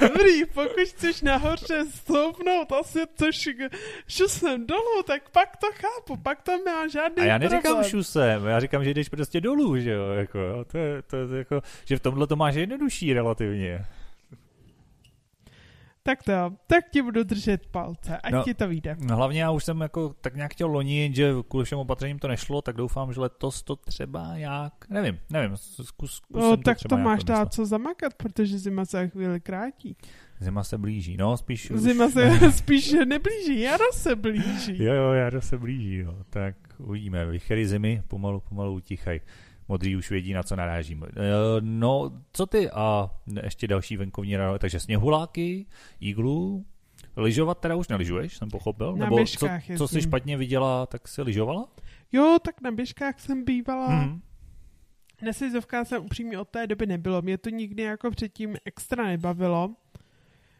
[0.00, 3.48] Dobrý, pokud chceš nahoře stoupnout asi což
[4.08, 7.90] šusem dolů, tak pak to chápu, pak tam má žádný A já neříkám problém.
[7.90, 10.38] šusem, já říkám, že jdeš prostě dolů, že jo, jako,
[10.72, 13.86] to je, to je jako, že v tomhle to máš jednodušší relativně.
[16.08, 16.32] Tak to
[16.66, 18.96] tak ti budu držet palce, ať no, ti to vyjde.
[19.00, 22.28] No hlavně já už jsem jako tak nějak chtěl loni, že kvůli všem opatřením to
[22.28, 26.88] nešlo, tak doufám, že letos to třeba jak, nevím, nevím, zkus, zkus No tak to,
[26.88, 29.96] to máš dát co zamakat, protože zima se chvíli krátí.
[30.40, 32.12] Zima se blíží, no spíš Zima už...
[32.12, 34.84] se spíš neblíží, jaro se blíží.
[34.84, 36.14] jo, jo, jaro se blíží, jo.
[36.30, 39.20] tak uvidíme, vychery zimy pomalu, pomalu utichají
[39.68, 41.04] modří už vědí, na co narážím.
[41.04, 41.10] Eh,
[41.60, 43.10] no, co ty a
[43.42, 45.66] ještě další venkovní rado, takže sněhuláky,
[46.00, 46.64] iglu,
[47.16, 48.96] lyžovat teda už nelyžuješ, jsem pochopil?
[48.96, 51.68] Na Nebo co, co jsi špatně viděla, tak si lyžovala?
[52.12, 53.86] Jo, tak na běžkách jsem bývala.
[53.86, 54.20] Hmm.
[55.22, 57.22] Na sezovkách jsem upřímně od té doby nebylo.
[57.22, 59.74] Mě to nikdy jako předtím extra nebavilo.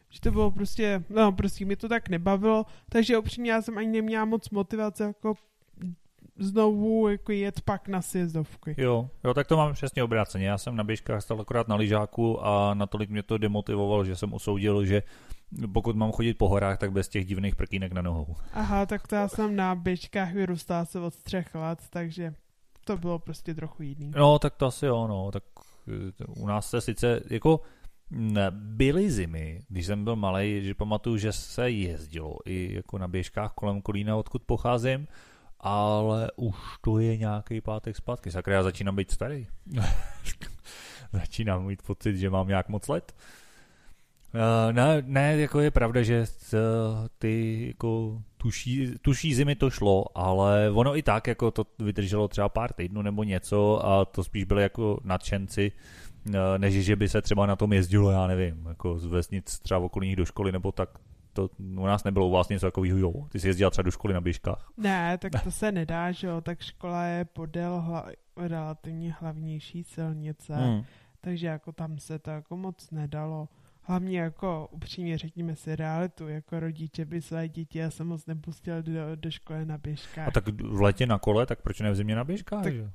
[0.09, 3.87] Že to bylo prostě, no prostě mě to tak nebavilo, takže upřímně já jsem ani
[3.87, 5.33] neměla moc motivace jako
[6.39, 8.75] znovu jako jet pak na sjezdovky.
[8.77, 10.47] Jo, jo, tak to mám přesně obráceně.
[10.47, 14.33] Já jsem na běžkách stal akorát na lyžáku a natolik mě to demotivovalo, že jsem
[14.33, 15.03] usoudil, že
[15.73, 18.35] pokud mám chodit po horách, tak bez těch divných prkínek na nohou.
[18.53, 22.33] Aha, tak to já jsem na běžkách vyrůstala se od třech let, takže
[22.85, 24.11] to bylo prostě trochu jiný.
[24.15, 25.43] No, tak to asi jo, no, tak
[25.87, 27.61] eh, u nás se sice jako
[28.51, 33.53] byly zimy, když jsem byl malý, že pamatuju, že se jezdilo i jako na běžkách
[33.53, 35.07] kolem Kolína, odkud pocházím,
[35.59, 38.31] ale už to je nějaký pátek zpátky.
[38.31, 39.47] Sakra, já začínám být starý.
[41.13, 43.15] začínám mít pocit, že mám nějak moc let.
[44.33, 46.25] Uh, ne, ne, jako je pravda, že
[47.19, 52.49] ty jako tuší, tuší zimy to šlo, ale ono i tak jako to vydrželo třeba
[52.49, 55.71] pár týdnů nebo něco a to spíš byly jako nadšenci,
[56.57, 60.15] než že by se třeba na tom jezdilo, já nevím, jako z vesnic třeba okolních
[60.15, 60.89] do školy nebo tak,
[61.33, 63.13] to u nás nebylo u vás něco takového, jo?
[63.29, 64.71] Ty jsi jezdila třeba do školy na běžkách?
[64.77, 66.41] Ne, tak to se nedá, že jo?
[66.41, 68.05] Tak škola je podél hla,
[68.37, 70.83] relativně hlavnější silnice, hmm.
[71.21, 73.49] takže jako tam se to jako moc nedalo.
[73.81, 78.83] Hlavně jako upřímně řekněme si realitu, jako rodiče by své děti já jsem moc nepustil
[78.83, 80.27] do, do školy na běžkách.
[80.27, 82.63] A tak v letě na kole, tak proč ne v zimě na běžkách?
[82.63, 82.91] Tak že?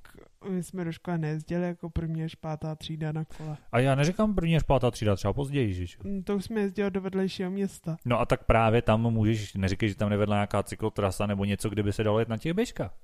[0.48, 3.56] My jsme do školy nejezdili jako první až pátá třída na kole.
[3.72, 5.96] A já neříkám první až pátá třída, třeba později, že?
[6.04, 7.96] Mm, to už jsme jezdili do vedlejšího města.
[8.04, 11.82] No a tak právě tam můžeš, neříkej, že tam nevedla nějaká cyklotrasa nebo něco, kde
[11.82, 12.94] by se dalo jet na těch běžkách.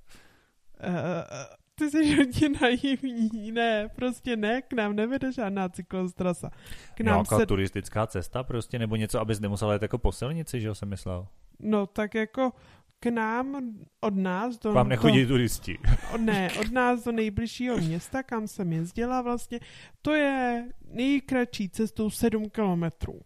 [0.87, 0.94] Uh,
[1.74, 6.50] ty jsi hodně naivní, ne, prostě ne, k nám nevede žádná cyklotrasa.
[6.94, 7.46] K nám Nějaká se...
[7.46, 11.26] turistická cesta prostě, nebo něco, abys nemusel jet jako po silnici, že jo, jsem myslel.
[11.61, 12.53] No tak jako
[13.01, 14.71] k nám, od nás do...
[14.71, 15.79] K vám nechodí do, turisti.
[16.19, 19.61] Ne, od nás do nejbližšího města, kam jsem jezdila vlastně,
[20.03, 23.21] to je nejkratší cestou 7 kilometrů.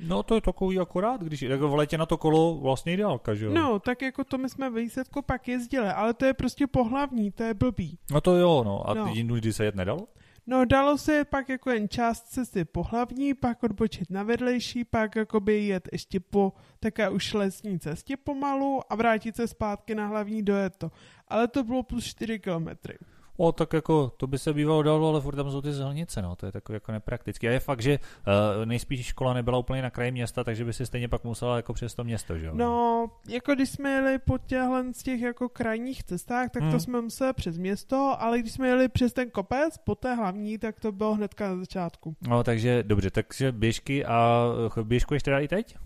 [0.00, 3.44] No to je takový akorát, když jako v létě na to kolo vlastně ideálka, že
[3.44, 3.52] jo?
[3.52, 7.42] No, tak jako to my jsme výsledku pak jezdili, ale to je prostě pohlavní, to
[7.42, 7.98] je blbý.
[8.10, 8.90] No to jo, no.
[8.90, 9.06] A no.
[9.06, 10.06] jindy se jet nedalo?
[10.50, 15.16] No dalo se pak jako jen část cesty po hlavní, pak odbočit na vedlejší, pak
[15.16, 20.42] jakoby jet ještě po také už lesní cestě pomalu a vrátit se zpátky na hlavní
[20.42, 20.90] dojet to.
[21.28, 22.98] Ale to bylo plus 4 kilometry.
[23.40, 26.36] O, tak jako to by se bývalo dalo, ale furt tam jsou ty zelnice, no,
[26.36, 27.48] to je takový jako nepraktický.
[27.48, 30.86] A je fakt, že uh, nejspíš škola nebyla úplně na kraji města, takže by si
[30.86, 32.52] stejně pak musela jako přes to město, že jo?
[32.54, 36.72] No, jako když jsme jeli po těchhle z těch jako krajních cestách, tak hmm.
[36.72, 40.58] to jsme museli přes město, ale když jsme jeli přes ten kopec, po té hlavní,
[40.58, 42.16] tak to bylo hnedka na začátku.
[42.28, 44.46] No, takže dobře, takže běžky a
[44.78, 45.76] eh, běžkuješ teda i teď?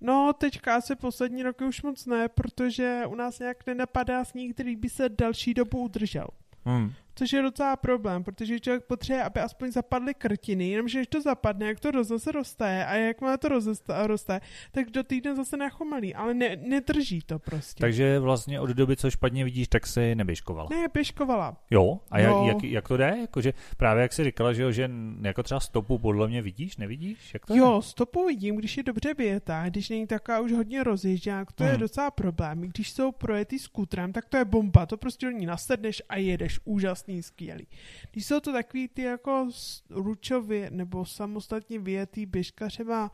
[0.00, 4.76] No, teďka asi poslední roky už moc ne, protože u nás nějak nenapadá sníh, který
[4.76, 6.26] by se další dobu udržel.
[6.66, 6.88] Hmm.
[7.18, 11.66] Což je docela problém, protože člověk potřebuje, aby aspoň zapadly krtiny, jenomže když to zapadne,
[11.66, 13.48] jak to zase roste a jak má to
[13.88, 14.40] roste,
[14.72, 17.80] tak do týdne zase nachomalí, ale ne, nedrží to prostě.
[17.80, 20.68] Takže vlastně od doby, co špatně vidíš, tak si neběžkovala.
[20.70, 21.56] Ne, běžkovala.
[21.70, 22.00] Jo?
[22.10, 23.16] A jak, jak, jak, to jde?
[23.20, 24.90] Jakože právě jak jsi říkala, že, jo, že
[25.22, 27.34] jako třeba stopu podle mě vidíš, nevidíš?
[27.34, 27.82] Jak to jo, je?
[27.82, 31.72] stopu vidím, když je dobře věta, když není taková už hodně rozježděná, to hmm.
[31.72, 32.60] je docela problém.
[32.60, 36.60] Když jsou projetý skutrem, tak to je bomba, to prostě do ní nasedneš a jedeš
[36.64, 37.66] úžasně krásný, skvělý.
[38.12, 39.48] Když jsou to takový ty jako
[39.90, 43.10] ručově nebo samostatně vyjetý běžka třeba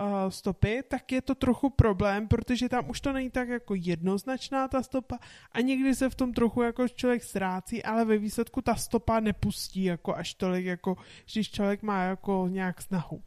[0.00, 4.68] uh, stopy, tak je to trochu problém, protože tam už to není tak jako jednoznačná
[4.68, 5.18] ta stopa
[5.52, 9.84] a někdy se v tom trochu jako člověk ztrácí, ale ve výsledku ta stopa nepustí
[9.84, 10.96] jako až tolik, jako
[11.32, 13.22] když člověk má jako nějak snahu.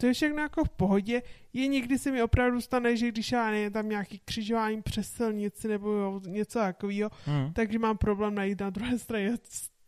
[0.00, 1.22] To je všechno jako v pohodě.
[1.52, 5.68] Je někdy se mi opravdu stane, že když já nevím, tam nějaký křižování přes silnici
[5.68, 7.52] nebo jo, něco takového, hmm.
[7.52, 9.36] takže mám problém najít na druhé straně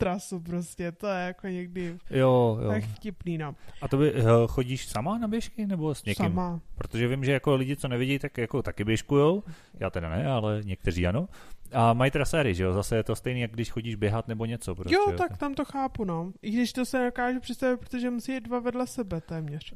[0.00, 2.68] trasu prostě, to je jako někdy jo, jo.
[2.68, 3.54] tak vtipný, no.
[3.82, 4.14] A to by,
[4.46, 6.26] chodíš sama na běžky nebo s někým?
[6.26, 6.60] Sama.
[6.74, 9.42] Protože vím, že jako lidi, co nevidí, tak jako taky běžkujou,
[9.80, 11.28] já teda ne, ale někteří ano.
[11.72, 12.72] A mají traséry, že jo?
[12.72, 14.74] Zase je to stejný, jak když chodíš běhat nebo něco.
[14.74, 16.32] Prostě, jo, tak tam to chápu, no.
[16.42, 19.74] I když to se nekáže představit, protože musí jít dva vedle sebe téměř.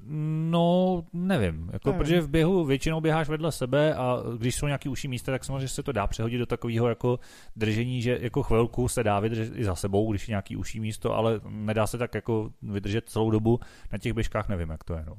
[0.51, 1.71] No, nevím.
[1.73, 1.99] Jako, nevím.
[1.99, 5.69] Protože v běhu většinou běháš vedle sebe a když jsou nějaký uší místa, tak samozřejmě
[5.69, 7.19] se to dá přehodit do takového jako
[7.57, 11.15] držení, že jako chvilku se dá vydržet i za sebou, když je nějaký uší místo,
[11.15, 13.61] ale nedá se tak jako vydržet celou dobu.
[13.93, 15.05] Na těch běžkách nevím, jak to je.
[15.07, 15.17] No,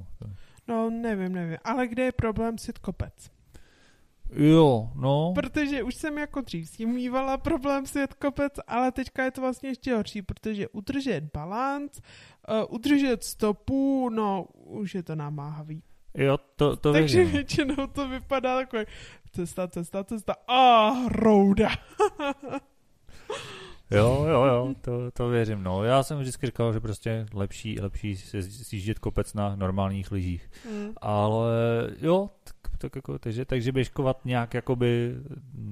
[0.67, 1.57] no nevím, nevím.
[1.63, 3.31] Ale kde je problém sit kopec?
[4.33, 5.31] Jo, no.
[5.35, 9.41] Protože už jsem jako dřív s tím mývala problém svět kopec, ale teďka je to
[9.41, 12.01] vlastně ještě horší, protože udržet balans,
[12.49, 15.83] uh, udržet stopu, no už je to namáhavý.
[16.13, 17.33] Jo, to, to Takže věřím.
[17.33, 18.85] většinou to vypadá takové
[19.31, 21.69] cesta, cesta, cesta a rouda.
[23.91, 25.63] Jo, jo, jo, to, to věřím.
[25.63, 30.49] No, já jsem vždycky říkal, že prostě lepší, lepší se sjíždět kopec na normálních lyžích.
[30.71, 30.93] Mm.
[31.01, 31.53] Ale
[32.01, 32.29] jo,
[32.85, 35.15] tak, jako, takže, takže běžkovat nějak jakoby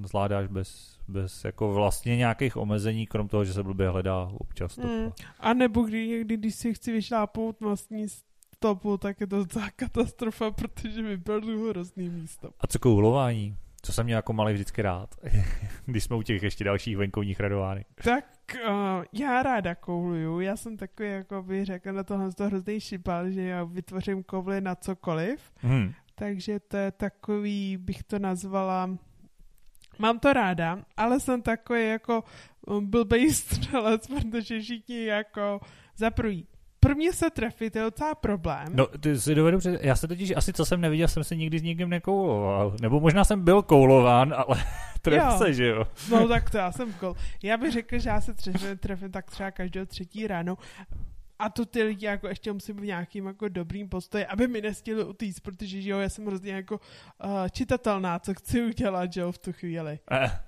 [0.06, 4.78] zvládáš bez, bez jako vlastně nějakých omezení, krom toho, že se blbě hledá občas.
[4.78, 5.12] Mm.
[5.40, 8.08] A nebo kdy někdy, když si chci vyšlápnout vlastní
[8.56, 12.50] stopu, tak je to docela katastrofa, protože vypadlo hrozný místo.
[12.60, 13.58] A co koulování?
[13.82, 15.16] Co jsem měl jako malý vždycky rád,
[15.86, 17.88] když jsme u těch ještě dalších venkovních radovánek.
[18.04, 18.26] Tak
[18.68, 23.30] uh, já ráda kouluju, já jsem takový, jako bych řekl, na tohle to hrozný šipal,
[23.30, 25.94] že já vytvořím kouvly na cokoliv, hmm.
[26.24, 28.90] Takže to je takový, bych to nazvala,
[30.00, 32.24] mám to ráda, ale jsem takový jako
[32.80, 35.60] blbej střelec, protože všichni jako
[35.96, 36.48] zaprují
[36.80, 38.68] prvně se trefit je docela problém.
[38.72, 39.84] No, ty si dovedu před...
[39.84, 42.76] Já se totiž asi, co jsem neviděl, jsem se nikdy s nikým nekouloval.
[42.82, 44.64] Nebo možná jsem byl koulován, ale
[45.02, 45.38] tref jo.
[45.38, 45.88] se, že jo?
[46.12, 47.16] No tak to já jsem koul.
[47.44, 50.58] Já bych řekl, že já se trefím, trefím tak třeba každého třetí ráno.
[51.44, 55.04] A to ty lidi jako ještě musím v nějakým jako dobrým postoji, aby mi nestihli
[55.04, 59.32] utíct, protože že jo, já jsem hrozně jako uh, čitatelná, co chci udělat, že jo,
[59.32, 60.00] v tu chvíli.
[60.12, 60.40] Eh,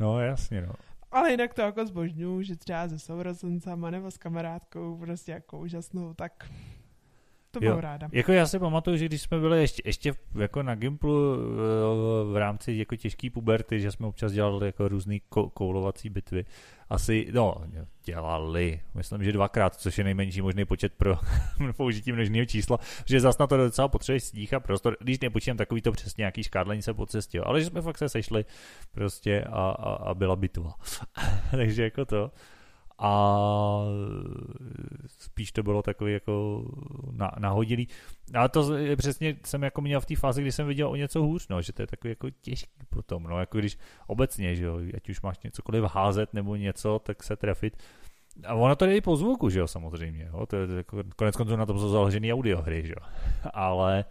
[0.00, 0.72] no jasně, no.
[1.12, 6.14] Ale jinak to jako zbožňuju, že třeba se sourozencama nebo s kamarádkou prostě jako úžasnou,
[6.14, 6.50] tak
[7.60, 8.08] to mám ráda.
[8.12, 12.36] Jako já si pamatuju, že když jsme byli ještě, ještě jako na Gimplu eh, v
[12.36, 15.18] rámci jako těžký puberty, že jsme občas dělali jako různé
[15.54, 16.44] koulovací bitvy,
[16.90, 17.54] asi, no,
[18.04, 21.18] dělali, myslím, že dvakrát, což je nejmenší možný počet pro
[21.76, 25.82] použití množného čísla, že zase na to docela potřebuje sníh a prostor, když nepočítám takový
[25.82, 28.44] to přesně nějaký škádlení se po cestě, ale že jsme fakt se sešli
[28.92, 30.74] prostě a, a, a byla bitva.
[31.50, 32.30] Takže jako to
[33.04, 33.84] a
[35.06, 36.64] spíš to bylo takový jako
[37.12, 37.88] na, nahodilý.
[38.34, 41.22] A to je přesně jsem jako měl v té fázi, kdy jsem viděl o něco
[41.22, 44.80] hůř, no, že to je takový jako těžký potom, no, jako když obecně, že jo,
[44.96, 47.82] ať už máš něcokoliv házet nebo něco, tak se trefit.
[48.46, 51.36] A ono to jde i po zvuku, že jo, samozřejmě, jo, to je, jako, konec
[51.36, 53.08] konců na tom jsou založený audiohry, že jo,
[53.54, 54.04] ale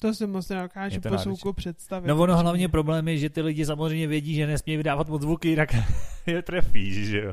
[0.00, 2.08] to si moc nedokážu po zvuku představit.
[2.08, 5.48] No ono hlavně problém je, že ty lidi samozřejmě vědí, že nesmí vydávat moc zvuky,
[5.48, 5.74] jinak
[6.26, 7.32] je trefíš, že jo.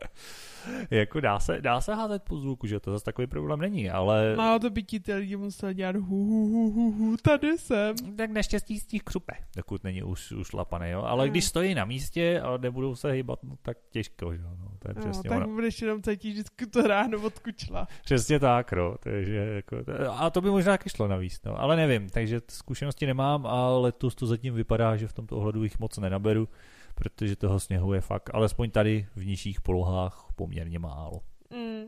[0.90, 4.34] jako dá se, dá se házet po zvuku, že to zase takový problém není, ale...
[4.36, 7.96] No to by ti ty lidi museli dělat hu, hu, hu, hu, hu, tady jsem.
[8.16, 11.02] Tak naštěstí z těch křupe, dokud není už, už lapaný, jo.
[11.02, 11.30] Ale Hmm.
[11.30, 14.50] když stojí na místě a nebudou se hýbat, no, tak těžko, že jo.
[14.60, 15.54] No, to je No, přesně tak ono.
[15.54, 17.88] budeš jenom cítit vždycky to ráno od kučla.
[18.04, 18.96] Přesně tak, no.
[19.00, 19.76] Takže jako,
[20.16, 21.60] a to by možná taky šlo navíc, no.
[21.60, 25.78] Ale nevím, takže zkušenosti nemám a letos to zatím vypadá, že v tomto ohledu jich
[25.78, 26.48] moc nenaberu,
[26.94, 31.20] protože toho sněhu je fakt, alespoň tady v nižších polohách poměrně málo.
[31.50, 31.82] Mm.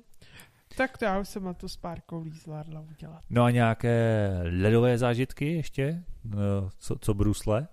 [0.77, 3.21] Tak to já už jsem na to s pár koulí zvládla udělat.
[3.31, 4.29] No a nějaké
[4.61, 6.05] ledové zážitky ještě?
[6.25, 7.69] No, co, co brusle?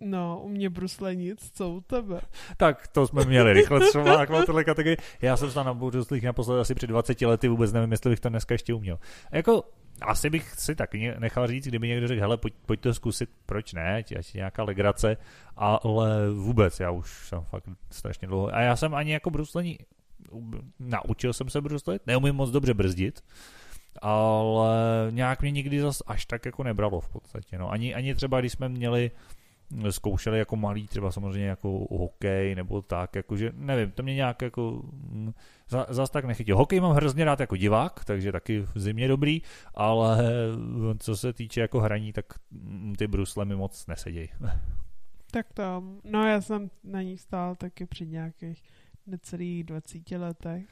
[0.00, 2.20] No, u mě brusle nic, co u tebe?
[2.56, 4.96] Tak to jsme měli rychle třeba tohle kategorii.
[5.22, 8.28] Já jsem se na bruslích naposled asi před 20 lety, vůbec nevím, jestli bych to
[8.28, 8.98] dneska ještě uměl.
[9.32, 9.64] Jako,
[10.02, 13.30] asi bych si taky ně- nechal říct, kdyby někdo řekl, hele, pojď, pojď to zkusit,
[13.46, 15.16] proč ne, ať nějaká legrace,
[15.56, 18.54] ale vůbec, já už jsem fakt strašně dlouho.
[18.54, 19.78] A já jsem ani jako bruslení,
[20.78, 23.24] naučil jsem se bruslit, neumím moc dobře brzdit,
[24.02, 24.76] ale
[25.10, 27.58] nějak mě nikdy zas až tak jako nebralo v podstatě.
[27.58, 27.70] No.
[27.70, 29.10] Ani, ani třeba, když jsme měli
[29.90, 34.82] zkoušeli jako malý, třeba samozřejmě jako hokej nebo tak, jakože nevím, to mě nějak jako
[34.92, 35.32] mm,
[35.68, 36.56] za, zas tak nechytil.
[36.56, 39.42] Hokej mám hrozně rád jako divák, takže taky v zimě dobrý,
[39.74, 40.18] ale
[40.98, 44.28] co se týče jako hraní, tak mm, ty brusle mi moc nesedějí.
[45.32, 48.62] Tak to, no já jsem na ní stál taky před nějakých
[49.06, 50.64] necelých 20 letech.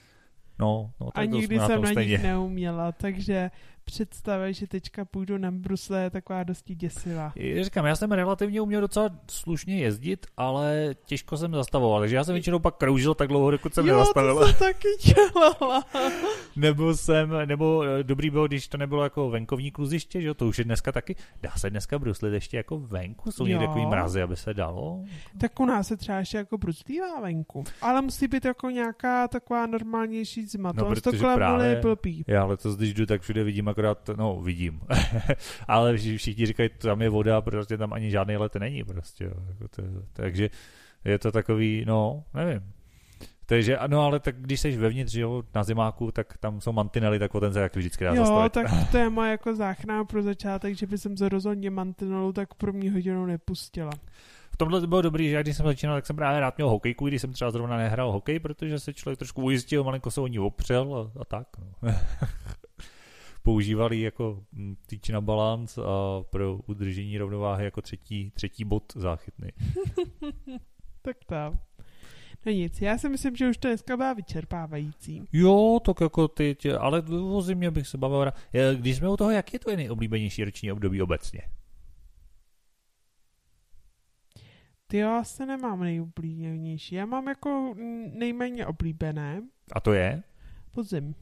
[0.58, 2.12] No, no A tak to nikdy jsem na stejně.
[2.12, 3.50] nich neuměla, takže
[3.88, 7.32] představa, že teďka půjdu na brusle je taková dosti děsivá.
[7.36, 12.24] Já Říkám, já jsem relativně uměl docela slušně jezdit, ale těžko jsem zastavoval, takže já
[12.24, 14.38] jsem většinou pak kroužil tak dlouho, dokud jsem jo, nezastavil.
[14.38, 15.84] to jsem taky dělala.
[16.56, 20.46] nebo jsem, nebo eh, dobrý bylo, když to nebylo jako venkovní kluziště, že jo, to
[20.46, 21.16] už je dneska taky.
[21.42, 23.32] Dá se dneska bruslit ještě jako venku?
[23.32, 25.04] Jsou někde takový mrazy, aby se dalo?
[25.40, 27.64] Tak u nás se třeba ještě jako bruslívá venku.
[27.82, 30.72] Ale musí být jako nějaká taková normálnější zima.
[30.72, 32.24] No, to protože právě- blbý.
[32.26, 34.80] Já letos, když jdu, tak všude vidím akorát, no vidím,
[35.68, 39.32] ale vši- všichni říkají, tam je voda, protože tam ani žádný let není prostě, jo.
[39.48, 40.50] Jako to, takže
[41.04, 42.72] je to takový, no, nevím.
[43.46, 47.34] Takže, no ale tak když jsi vevnitř, jo, na zimáku, tak tam jsou mantinely, tak
[47.34, 48.52] o ten se jak vždycky dá Jo, zastavit.
[48.52, 52.54] tak to je moje jako záchrana pro začátek, že by jsem se rozhodně mantinelu tak
[52.54, 53.90] pro mě hodinu nepustila.
[54.52, 56.68] V tomhle to bylo dobrý, že já když jsem začínal, tak jsem právě rád měl
[56.68, 60.26] hokejku, když jsem třeba zrovna nehrál hokej, protože se člověk trošku ujistil, malinko se o
[60.26, 61.46] ní opřel a, a tak.
[61.58, 61.92] No.
[63.48, 69.48] Používali jako mm, týč na balans a pro udržení rovnováhy jako třetí, třetí bod záchytný.
[71.02, 71.60] Tak tam.
[72.46, 75.22] No nic, já si myslím, že už to dneska byla vyčerpávající.
[75.32, 78.32] Jo, tak jako ty, tě, ale o zimě bych se bavil.
[78.74, 81.40] Když jsme u toho, jak je tvoje nejoblíbenější roční období obecně?
[84.86, 86.94] Ty jo, asi nemám nejoblíbenější.
[86.94, 87.74] Já mám jako
[88.14, 89.42] nejméně oblíbené
[89.72, 90.22] A to je?
[90.72, 91.14] podzim.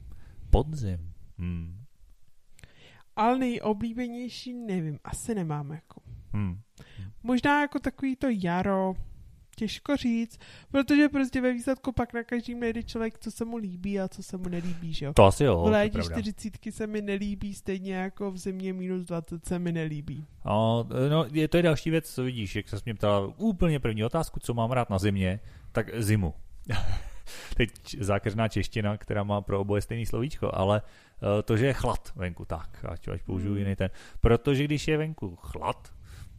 [0.51, 1.13] Podzim.
[1.39, 1.86] Hmm.
[3.17, 6.01] Ale nejoblíbenější nevím, asi nemám jako.
[6.33, 6.59] Hmm.
[7.23, 8.95] Možná jako takový to jaro,
[9.57, 10.39] těžko říct,
[10.71, 14.23] protože prostě ve výsledku pak na každým najde člověk, co se mu líbí a co
[14.23, 15.13] se mu nelíbí, že jo.
[15.13, 16.03] To asi jo, V létě.
[16.03, 20.25] 40 se mi nelíbí, stejně jako v zimě minus 20 se mi nelíbí.
[20.45, 24.05] No, no, je, to je další věc, co vidíš, jak se mě ptala úplně první
[24.05, 25.41] otázku, co mám rád na zimě,
[25.73, 26.35] tak zimu.
[27.57, 31.06] Teď zákeřná čeština, která má pro oboje stejný slovíčko, ale eh,
[31.45, 33.59] to, že je chlad venku, tak, ať, ať použiju Hmm.
[33.59, 33.91] jiný ten.
[34.21, 35.93] Protože když je venku chlad,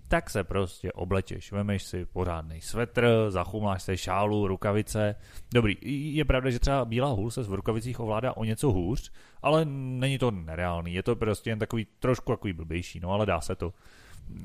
[0.08, 5.16] tak se prostě oblečeš, vemeš si pořádný svetr, zachumláš se šálu, rukavice.
[5.54, 5.78] Dobrý,
[6.16, 9.12] je pravda, že třeba bílá hůl se v rukavicích ovládá o něco hůř,
[9.42, 13.42] ale není to nereálný, je to prostě jen takový trošku takový blbější, no ale dá
[13.42, 13.74] se to.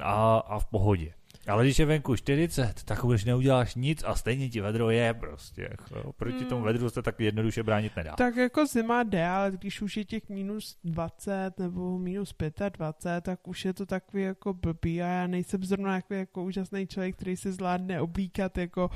[0.01, 1.13] A, a v pohodě.
[1.49, 5.69] Ale když je venku 40, tak už neuděláš nic a stejně ti vedro je prostě.
[5.97, 6.13] Jo.
[6.13, 6.47] Proti Hmm.
[6.47, 8.17] tomu vedru se tak jednoduše bránit nedá.
[8.17, 12.35] Tak jako zima jde, ale když už je těch minus 20 nebo minus
[12.71, 16.87] 25, tak už je to takový jako blbý a já nejsem zrovna jako, jako úžasný
[16.87, 18.91] člověk, který se zvládne oblíkat jako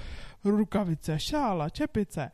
[0.44, 2.30] rukavice, šála, čepice.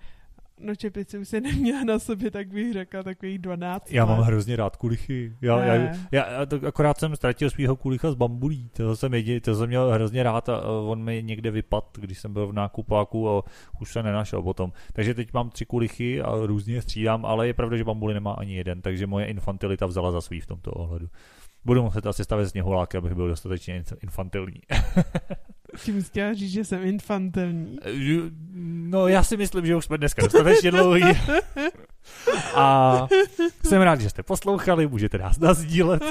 [0.62, 4.56] No čepice už se neměla na sobě, tak bych řekla takových 12 Já mám hrozně
[4.56, 5.32] rád kulichy.
[5.40, 6.08] Já, já, Ne.
[6.12, 8.68] já, já to, akorát jsem ztratil svého kulicha z bambulí.
[8.72, 12.32] To jsem, jedi, to jsem měl hrozně rád a on mi někde vypad, když jsem
[12.32, 13.42] byl v nákupáku a
[13.80, 14.72] už se nenašel potom.
[14.92, 18.54] Takže teď mám tři kulichy a různě střídám, ale je pravda, že bambuli nemá ani
[18.56, 21.08] jeden, takže moje infantilita vzala za svý v tomto ohledu.
[21.64, 24.60] Budu muset asi stavět sněhuláky, abych byl dostatečně inf- infantilní.
[25.84, 27.78] Tím chtěla říct, že jsem infantilní.
[28.90, 31.02] No já si myslím, že už jsme dneska dostatečně dlouhý.
[32.54, 33.06] A
[33.64, 36.02] jsem rád, že jste poslouchali, můžete nás nazdílet,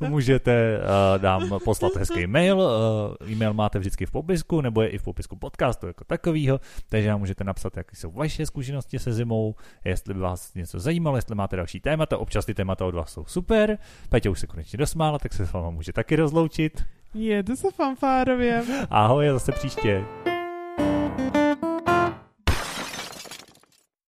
[0.00, 4.98] můžete uh, nám poslat hezký mail, uh, e-mail máte vždycky v popisku, nebo je i
[4.98, 9.54] v popisku podcastu jako takovýho, takže nám můžete napsat, jaké jsou vaše zkušenosti se zimou,
[9.84, 13.24] jestli by vás něco zajímalo, jestli máte další témata, občas ty témata od vás jsou
[13.24, 13.78] super,
[14.08, 16.84] Petě už se konečně dosmála, tak se s váma může taky rozloučit.
[17.14, 18.64] Jedu se fanfárově.
[18.90, 20.04] Ahoj, zase příště.